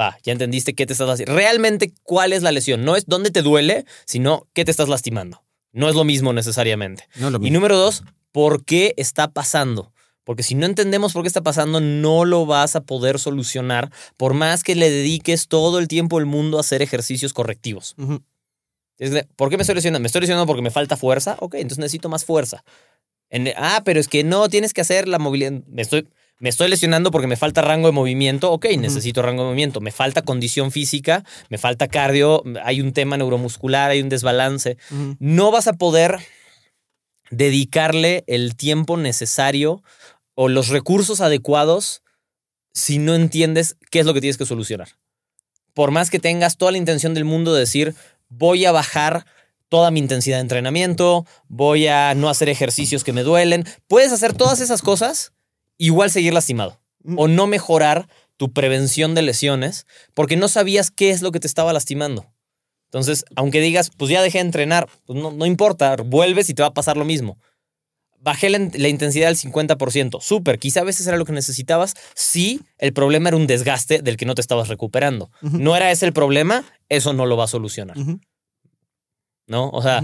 Va, 0.00 0.16
ya 0.22 0.32
entendiste 0.32 0.74
qué 0.74 0.86
te 0.86 0.94
estás 0.94 1.08
lastimando. 1.08 1.38
Realmente, 1.38 1.92
¿cuál 2.04 2.32
es 2.32 2.42
la 2.42 2.52
lesión? 2.52 2.84
No 2.84 2.96
es 2.96 3.04
dónde 3.06 3.30
te 3.30 3.42
duele, 3.42 3.84
sino 4.06 4.46
qué 4.54 4.64
te 4.64 4.70
estás 4.70 4.88
lastimando. 4.88 5.42
No 5.72 5.88
es 5.88 5.94
lo 5.94 6.04
mismo 6.04 6.32
necesariamente. 6.32 7.06
No 7.16 7.30
lo 7.30 7.38
Y 7.44 7.50
número 7.50 7.76
dos, 7.76 8.02
¿por 8.32 8.64
qué 8.64 8.94
está 8.96 9.30
pasando? 9.30 9.92
Porque 10.24 10.42
si 10.42 10.54
no 10.54 10.66
entendemos 10.66 11.12
por 11.12 11.22
qué 11.22 11.28
está 11.28 11.42
pasando, 11.42 11.80
no 11.80 12.24
lo 12.24 12.46
vas 12.46 12.76
a 12.76 12.82
poder 12.82 13.18
solucionar 13.18 13.90
por 14.16 14.34
más 14.34 14.62
que 14.62 14.74
le 14.74 14.90
dediques 14.90 15.48
todo 15.48 15.78
el 15.78 15.88
tiempo 15.88 16.18
del 16.18 16.26
mundo 16.26 16.56
a 16.56 16.60
hacer 16.60 16.82
ejercicios 16.82 17.32
correctivos. 17.32 17.94
De, 18.98 19.26
¿Por 19.36 19.48
qué 19.48 19.56
me 19.56 19.62
estoy 19.62 19.74
lesionando? 19.74 20.00
¿Me 20.00 20.06
estoy 20.06 20.20
lesionando 20.20 20.46
porque 20.46 20.62
me 20.62 20.70
falta 20.70 20.96
fuerza? 20.96 21.36
Ok, 21.40 21.54
entonces 21.54 21.78
necesito 21.78 22.08
más 22.08 22.24
fuerza. 22.24 22.62
En- 23.30 23.52
ah, 23.56 23.82
pero 23.84 23.98
es 23.98 24.08
que 24.08 24.24
no, 24.24 24.48
tienes 24.48 24.74
que 24.74 24.82
hacer 24.82 25.08
la 25.08 25.18
movilidad. 25.18 25.52
Me 25.66 25.82
estoy, 25.82 26.06
me 26.40 26.48
estoy 26.48 26.68
lesionando 26.68 27.10
porque 27.10 27.26
me 27.26 27.36
falta 27.36 27.62
rango 27.62 27.86
de 27.86 27.92
movimiento. 27.92 28.50
Ok, 28.50 28.66
necesito 28.78 29.22
rango 29.22 29.42
de 29.42 29.48
movimiento. 29.48 29.80
Me 29.80 29.92
falta 29.92 30.22
condición 30.22 30.72
física, 30.72 31.24
me 31.50 31.58
falta 31.58 31.86
cardio, 31.86 32.42
hay 32.64 32.80
un 32.80 32.92
tema 32.92 33.16
neuromuscular, 33.16 33.90
hay 33.90 34.00
un 34.02 34.08
desbalance 34.08 34.76
no 35.18 35.50
vas 35.50 35.68
a 35.68 35.74
poder 35.74 36.18
dedicarle 37.30 38.24
el 38.26 38.56
tiempo 38.56 38.96
necesario 38.96 39.82
o 40.34 40.48
los 40.48 40.68
recursos 40.68 41.20
adecuados 41.20 42.02
si 42.72 42.98
no 42.98 43.14
entiendes 43.14 43.76
qué 43.90 44.00
es 44.00 44.06
lo 44.06 44.14
que 44.14 44.20
tienes 44.20 44.38
que 44.38 44.46
solucionar. 44.46 44.88
Por 45.74 45.90
más 45.90 46.10
que 46.10 46.18
tengas 46.18 46.56
toda 46.56 46.72
la 46.72 46.78
intención 46.78 47.14
del 47.14 47.24
mundo 47.24 47.52
de 47.52 47.60
decir, 47.60 47.94
voy 48.28 48.64
a 48.64 48.72
bajar 48.72 49.26
toda 49.68 49.90
mi 49.90 50.00
intensidad 50.00 50.38
de 50.38 50.42
entrenamiento, 50.42 51.26
voy 51.48 51.86
a 51.86 52.14
no 52.14 52.28
hacer 52.28 52.48
ejercicios 52.48 53.04
que 53.04 53.12
me 53.12 53.22
duelen, 53.22 53.64
puedes 53.86 54.12
hacer 54.12 54.32
todas 54.32 54.60
esas 54.60 54.82
cosas, 54.82 55.32
igual 55.80 56.10
seguir 56.10 56.32
lastimado 56.34 56.78
o 57.16 57.26
no 57.26 57.46
mejorar 57.46 58.06
tu 58.36 58.52
prevención 58.52 59.14
de 59.14 59.22
lesiones 59.22 59.86
porque 60.14 60.36
no 60.36 60.46
sabías 60.48 60.90
qué 60.90 61.10
es 61.10 61.22
lo 61.22 61.32
que 61.32 61.40
te 61.40 61.46
estaba 61.46 61.72
lastimando. 61.72 62.26
Entonces, 62.84 63.24
aunque 63.36 63.60
digas, 63.60 63.90
pues 63.96 64.10
ya 64.10 64.20
dejé 64.22 64.38
de 64.38 64.44
entrenar, 64.44 64.88
pues 65.06 65.18
no, 65.18 65.30
no 65.30 65.46
importa, 65.46 65.96
vuelves 65.96 66.50
y 66.50 66.54
te 66.54 66.62
va 66.62 66.68
a 66.68 66.74
pasar 66.74 66.96
lo 66.96 67.04
mismo. 67.04 67.38
Bajé 68.18 68.50
la, 68.50 68.58
la 68.74 68.88
intensidad 68.88 69.28
al 69.28 69.36
50%. 69.36 70.20
Súper, 70.20 70.58
quizá 70.58 70.80
a 70.80 70.84
veces 70.84 71.06
era 71.06 71.16
lo 71.16 71.24
que 71.24 71.32
necesitabas. 71.32 71.94
Sí, 72.14 72.60
el 72.78 72.92
problema 72.92 73.28
era 73.28 73.36
un 73.38 73.46
desgaste 73.46 74.02
del 74.02 74.18
que 74.18 74.26
no 74.26 74.34
te 74.34 74.42
estabas 74.42 74.68
recuperando. 74.68 75.30
No 75.40 75.74
era 75.76 75.90
ese 75.90 76.04
el 76.04 76.12
problema, 76.12 76.64
eso 76.90 77.14
no 77.14 77.24
lo 77.24 77.36
va 77.38 77.44
a 77.44 77.48
solucionar. 77.48 77.96
¿No? 79.46 79.70
O 79.70 79.82
sea. 79.82 80.02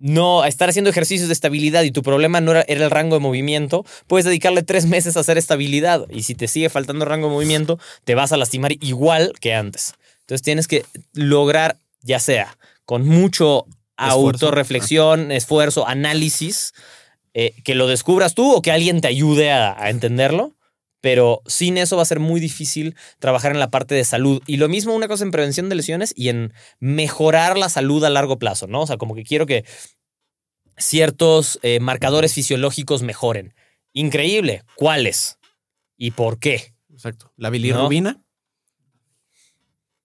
No 0.00 0.44
estar 0.44 0.68
haciendo 0.68 0.90
ejercicios 0.90 1.28
de 1.28 1.34
estabilidad 1.34 1.82
y 1.84 1.92
tu 1.92 2.02
problema 2.02 2.40
no 2.40 2.50
era, 2.50 2.64
era 2.66 2.84
el 2.84 2.90
rango 2.90 3.14
de 3.16 3.20
movimiento, 3.20 3.84
puedes 4.08 4.24
dedicarle 4.24 4.62
tres 4.62 4.86
meses 4.86 5.16
a 5.16 5.20
hacer 5.20 5.38
estabilidad 5.38 6.06
y 6.10 6.24
si 6.24 6.34
te 6.34 6.48
sigue 6.48 6.68
faltando 6.68 7.04
rango 7.04 7.28
de 7.28 7.34
movimiento, 7.34 7.78
te 8.04 8.14
vas 8.16 8.32
a 8.32 8.36
lastimar 8.36 8.72
igual 8.80 9.32
que 9.40 9.54
antes. 9.54 9.94
Entonces 10.20 10.42
tienes 10.42 10.66
que 10.66 10.84
lograr, 11.12 11.76
ya 12.02 12.18
sea 12.18 12.56
con 12.84 13.06
mucho 13.06 13.66
Esfuerzo. 13.98 14.46
autorreflexión, 14.46 15.30
esfuerzo, 15.30 15.86
análisis, 15.86 16.72
eh, 17.34 17.52
que 17.62 17.74
lo 17.74 17.86
descubras 17.86 18.34
tú 18.34 18.52
o 18.52 18.62
que 18.62 18.72
alguien 18.72 19.00
te 19.00 19.08
ayude 19.08 19.52
a, 19.52 19.80
a 19.80 19.90
entenderlo. 19.90 20.54
Pero 21.00 21.42
sin 21.46 21.78
eso 21.78 21.96
va 21.96 22.02
a 22.02 22.06
ser 22.06 22.20
muy 22.20 22.40
difícil 22.40 22.94
trabajar 23.18 23.52
en 23.52 23.58
la 23.58 23.70
parte 23.70 23.94
de 23.94 24.04
salud. 24.04 24.42
Y 24.46 24.56
lo 24.58 24.68
mismo 24.68 24.94
una 24.94 25.08
cosa 25.08 25.24
en 25.24 25.30
prevención 25.30 25.68
de 25.68 25.76
lesiones 25.76 26.12
y 26.16 26.28
en 26.28 26.52
mejorar 26.78 27.56
la 27.56 27.68
salud 27.68 28.04
a 28.04 28.10
largo 28.10 28.38
plazo, 28.38 28.66
¿no? 28.66 28.82
O 28.82 28.86
sea, 28.86 28.98
como 28.98 29.14
que 29.14 29.24
quiero 29.24 29.46
que 29.46 29.64
ciertos 30.76 31.58
eh, 31.62 31.80
marcadores 31.80 32.34
fisiológicos 32.34 33.02
mejoren. 33.02 33.54
Increíble. 33.92 34.62
¿Cuáles? 34.76 35.38
¿Y 35.96 36.12
por 36.12 36.38
qué? 36.38 36.74
Exacto. 36.92 37.32
La 37.36 37.50
bilirrubina. 37.50 38.22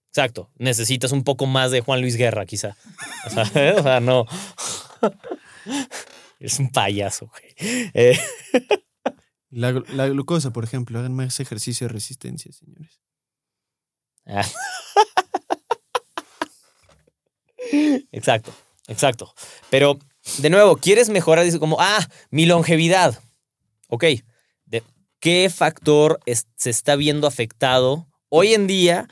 Exacto. 0.10 0.50
Necesitas 0.58 1.12
un 1.12 1.24
poco 1.24 1.46
más 1.46 1.72
de 1.72 1.82
Juan 1.82 2.02
Luis 2.02 2.16
Guerra, 2.16 2.46
quizá. 2.46 2.78
O 3.26 3.30
sea, 3.30 3.44
o 3.78 3.84
sea, 3.84 4.00
no. 4.00 4.26
Es 6.40 6.60
un 6.60 6.70
payaso, 6.70 7.28
güey. 7.28 7.56
Eh, 7.94 8.20
La, 9.58 9.72
la 9.94 10.08
glucosa, 10.10 10.52
por 10.52 10.66
ejemplo. 10.66 11.00
Hagan 11.00 11.14
más 11.16 11.40
ejercicio 11.40 11.88
de 11.88 11.94
resistencia, 11.94 12.52
señores. 12.52 13.00
ah. 14.28 14.44
Exacto, 18.12 18.54
exacto. 18.88 19.34
Pero, 19.70 19.98
de 20.38 20.50
nuevo, 20.50 20.78
quieres 20.78 21.10
mejorar, 21.10 21.44
dice 21.46 21.60
como, 21.60 21.78
ah, 21.80 22.06
mi 22.30 22.46
longevidad. 22.46 23.20
Ok, 23.90 24.04
¿de 24.66 24.84
qué 25.20 25.50
factor 25.50 26.20
es- 26.26 26.48
se 26.58 26.70
está 26.70 26.96
viendo 26.96 27.28
afectado 27.28 28.08
hoy 28.30 28.54
en 28.54 28.68
día? 28.68 29.08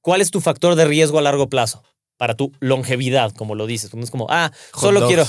¿Cuál 0.00 0.20
es 0.20 0.30
tu 0.30 0.40
factor 0.40 0.74
de 0.74 0.84
riesgo 0.84 1.18
a 1.18 1.22
largo 1.22 1.48
plazo 1.48 1.82
para 2.16 2.34
tu 2.34 2.52
longevidad, 2.60 3.32
como 3.32 3.54
lo 3.54 3.66
dices? 3.66 3.94
No 3.94 4.02
es 4.04 4.10
como, 4.10 4.26
ah, 4.28 4.50
Hot 4.72 4.80
solo 4.82 5.00
dogs. 5.00 5.08
quiero. 5.14 5.24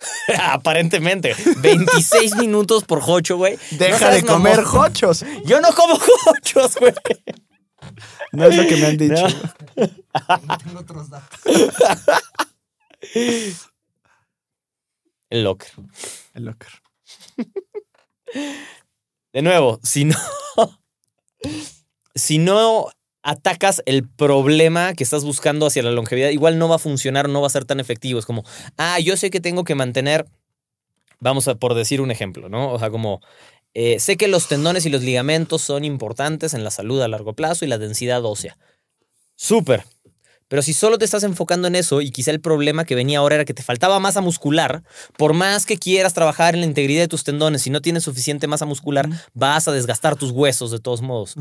Aparentemente, 0.42 1.34
26 1.58 2.36
minutos 2.36 2.84
por 2.84 3.00
jocho, 3.00 3.36
güey. 3.36 3.58
Deja 3.72 4.08
No 4.08 4.14
de 4.14 4.22
comer 4.24 4.56
mamón. 4.58 4.70
jochos. 4.70 5.24
Yo 5.44 5.60
no 5.60 5.72
como 5.72 5.98
jochos, 5.98 6.76
güey. 6.76 6.94
No 8.32 8.44
es 8.46 8.56
lo 8.56 8.66
que 8.66 8.76
me 8.76 8.86
han 8.86 8.96
dicho. 8.96 9.26
No. 9.76 10.58
Tengo 10.58 10.80
otros 10.80 11.10
datos. 11.10 11.40
El 15.30 15.44
locker. 15.44 15.70
El 16.34 16.44
locker. 16.44 16.70
De 19.32 19.42
nuevo, 19.42 19.80
si 19.82 20.04
no. 20.04 20.16
si 22.14 22.38
no 22.38 22.88
atacas 23.22 23.82
el 23.86 24.06
problema 24.08 24.94
que 24.94 25.04
estás 25.04 25.24
buscando 25.24 25.66
hacia 25.66 25.82
la 25.82 25.90
longevidad, 25.90 26.30
igual 26.30 26.58
no 26.58 26.68
va 26.68 26.76
a 26.76 26.78
funcionar, 26.78 27.28
no 27.28 27.40
va 27.40 27.46
a 27.48 27.50
ser 27.50 27.64
tan 27.64 27.80
efectivo. 27.80 28.18
Es 28.18 28.26
como, 28.26 28.44
ah, 28.76 28.98
yo 29.00 29.16
sé 29.16 29.30
que 29.30 29.40
tengo 29.40 29.64
que 29.64 29.74
mantener. 29.74 30.26
Vamos 31.20 31.48
a 31.48 31.56
por 31.56 31.74
decir 31.74 32.00
un 32.00 32.10
ejemplo, 32.10 32.48
¿no? 32.48 32.72
O 32.72 32.78
sea, 32.78 32.90
como. 32.90 33.20
eh, 33.74 34.00
sé 34.00 34.16
que 34.16 34.28
los 34.28 34.48
tendones 34.48 34.86
y 34.86 34.90
los 34.90 35.02
ligamentos 35.02 35.62
son 35.62 35.84
importantes 35.84 36.54
en 36.54 36.64
la 36.64 36.70
salud 36.70 37.00
a 37.02 37.08
largo 37.08 37.32
plazo 37.34 37.64
y 37.64 37.68
la 37.68 37.78
densidad 37.78 38.24
ósea. 38.24 38.56
Súper. 39.36 39.84
Pero 40.48 40.62
si 40.62 40.72
solo 40.72 40.96
te 40.96 41.04
estás 41.04 41.24
enfocando 41.24 41.68
en 41.68 41.74
eso 41.74 42.00
y 42.00 42.10
quizá 42.10 42.30
el 42.30 42.40
problema 42.40 42.86
que 42.86 42.94
venía 42.94 43.18
ahora 43.18 43.34
era 43.34 43.44
que 43.44 43.52
te 43.52 43.62
faltaba 43.62 44.00
masa 44.00 44.22
muscular, 44.22 44.82
por 45.18 45.34
más 45.34 45.66
que 45.66 45.76
quieras 45.76 46.14
trabajar 46.14 46.54
en 46.54 46.60
la 46.62 46.66
integridad 46.66 47.02
de 47.02 47.08
tus 47.08 47.22
tendones, 47.22 47.60
si 47.62 47.68
no 47.70 47.82
tienes 47.82 48.04
suficiente 48.04 48.46
masa 48.46 48.64
muscular, 48.64 49.08
vas 49.34 49.68
a 49.68 49.72
desgastar 49.72 50.16
tus 50.16 50.30
huesos 50.30 50.70
de 50.70 50.78
todos 50.80 51.02
modos. 51.02 51.34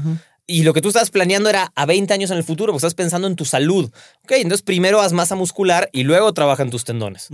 Y 0.48 0.64
lo 0.64 0.74
que 0.74 0.82
tú 0.82 0.88
estabas 0.88 1.12
planeando 1.12 1.50
era 1.50 1.74
a 1.76 1.86
20 1.86 2.14
años 2.14 2.32
en 2.32 2.38
el 2.38 2.44
futuro, 2.46 2.72
porque 2.72 2.78
estás 2.86 2.96
pensando 2.96 3.28
en 3.28 3.36
tu 3.36 3.44
salud. 3.44 3.92
Ok, 4.24 4.32
entonces 4.32 4.62
primero 4.62 5.02
haz 5.02 5.12
masa 5.12 5.36
muscular 5.36 5.90
y 5.92 6.04
luego 6.04 6.34
trabaja 6.34 6.64
en 6.64 6.70
tus 6.70 6.86
tendones, 6.86 7.30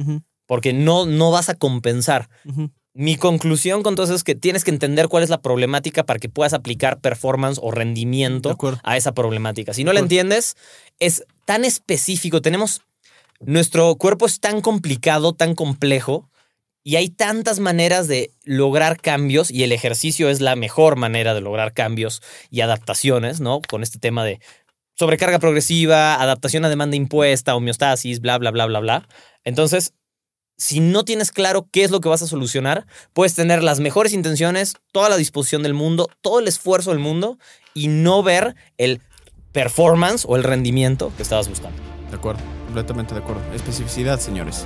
porque 0.47 0.73
no, 0.73 1.05
no 1.05 1.29
vas 1.29 1.49
a 1.49 1.53
compensar. 1.53 2.27
Mi 2.95 3.15
conclusión 3.15 3.81
con 3.81 3.95
todo 3.95 4.05
eso 4.05 4.15
es 4.15 4.23
que 4.23 4.35
tienes 4.35 4.63
que 4.63 4.71
entender 4.71 5.07
cuál 5.07 5.23
es 5.23 5.29
la 5.29 5.41
problemática 5.41 6.05
para 6.05 6.19
que 6.19 6.29
puedas 6.29 6.53
aplicar 6.53 6.99
performance 7.01 7.59
o 7.61 7.71
rendimiento 7.71 8.57
a 8.83 8.97
esa 8.97 9.13
problemática. 9.13 9.73
Si 9.73 9.83
no 9.83 9.93
la 9.93 9.99
entiendes, 9.99 10.55
es 10.99 11.23
tan 11.45 11.65
específico. 11.65 12.41
Tenemos. 12.41 12.81
Nuestro 13.39 13.95
cuerpo 13.95 14.25
es 14.25 14.39
tan 14.39 14.61
complicado, 14.61 15.33
tan 15.33 15.53
complejo, 15.53 16.29
y 16.83 16.97
hay 16.97 17.09
tantas 17.09 17.59
maneras 17.59 18.07
de 18.07 18.31
lograr 18.43 18.99
cambios, 18.99 19.49
y 19.49 19.63
el 19.63 19.71
ejercicio 19.71 20.29
es 20.29 20.41
la 20.41 20.55
mejor 20.55 20.97
manera 20.97 21.33
de 21.33 21.41
lograr 21.41 21.73
cambios 21.73 22.21
y 22.49 22.61
adaptaciones, 22.61 23.39
¿no? 23.39 23.61
Con 23.67 23.83
este 23.83 23.99
tema 23.99 24.25
de 24.25 24.39
sobrecarga 24.95 25.39
progresiva, 25.39 26.21
adaptación 26.21 26.65
a 26.65 26.69
demanda 26.69 26.95
impuesta, 26.95 27.55
homeostasis, 27.55 28.19
bla, 28.19 28.37
bla, 28.37 28.51
bla, 28.51 28.65
bla, 28.65 28.79
bla. 28.79 29.07
Entonces, 29.43 29.93
si 30.57 30.79
no 30.79 31.03
tienes 31.03 31.31
claro 31.31 31.67
qué 31.71 31.83
es 31.83 31.91
lo 31.91 31.99
que 31.99 32.09
vas 32.09 32.21
a 32.21 32.27
solucionar, 32.27 32.85
puedes 33.13 33.33
tener 33.33 33.63
las 33.63 33.79
mejores 33.79 34.13
intenciones, 34.13 34.75
toda 34.91 35.09
la 35.09 35.17
disposición 35.17 35.63
del 35.63 35.73
mundo, 35.73 36.09
todo 36.21 36.39
el 36.39 36.47
esfuerzo 36.47 36.91
del 36.91 36.99
mundo 36.99 37.39
y 37.73 37.87
no 37.87 38.23
ver 38.23 38.55
el 38.77 39.01
performance 39.51 40.25
o 40.27 40.35
el 40.35 40.43
rendimiento 40.43 41.11
que 41.15 41.23
estabas 41.23 41.49
buscando. 41.49 41.77
De 42.09 42.17
acuerdo. 42.17 42.41
Completamente 42.65 43.13
de 43.13 43.21
acuerdo. 43.21 43.41
Especificidad, 43.53 44.19
señores. 44.19 44.65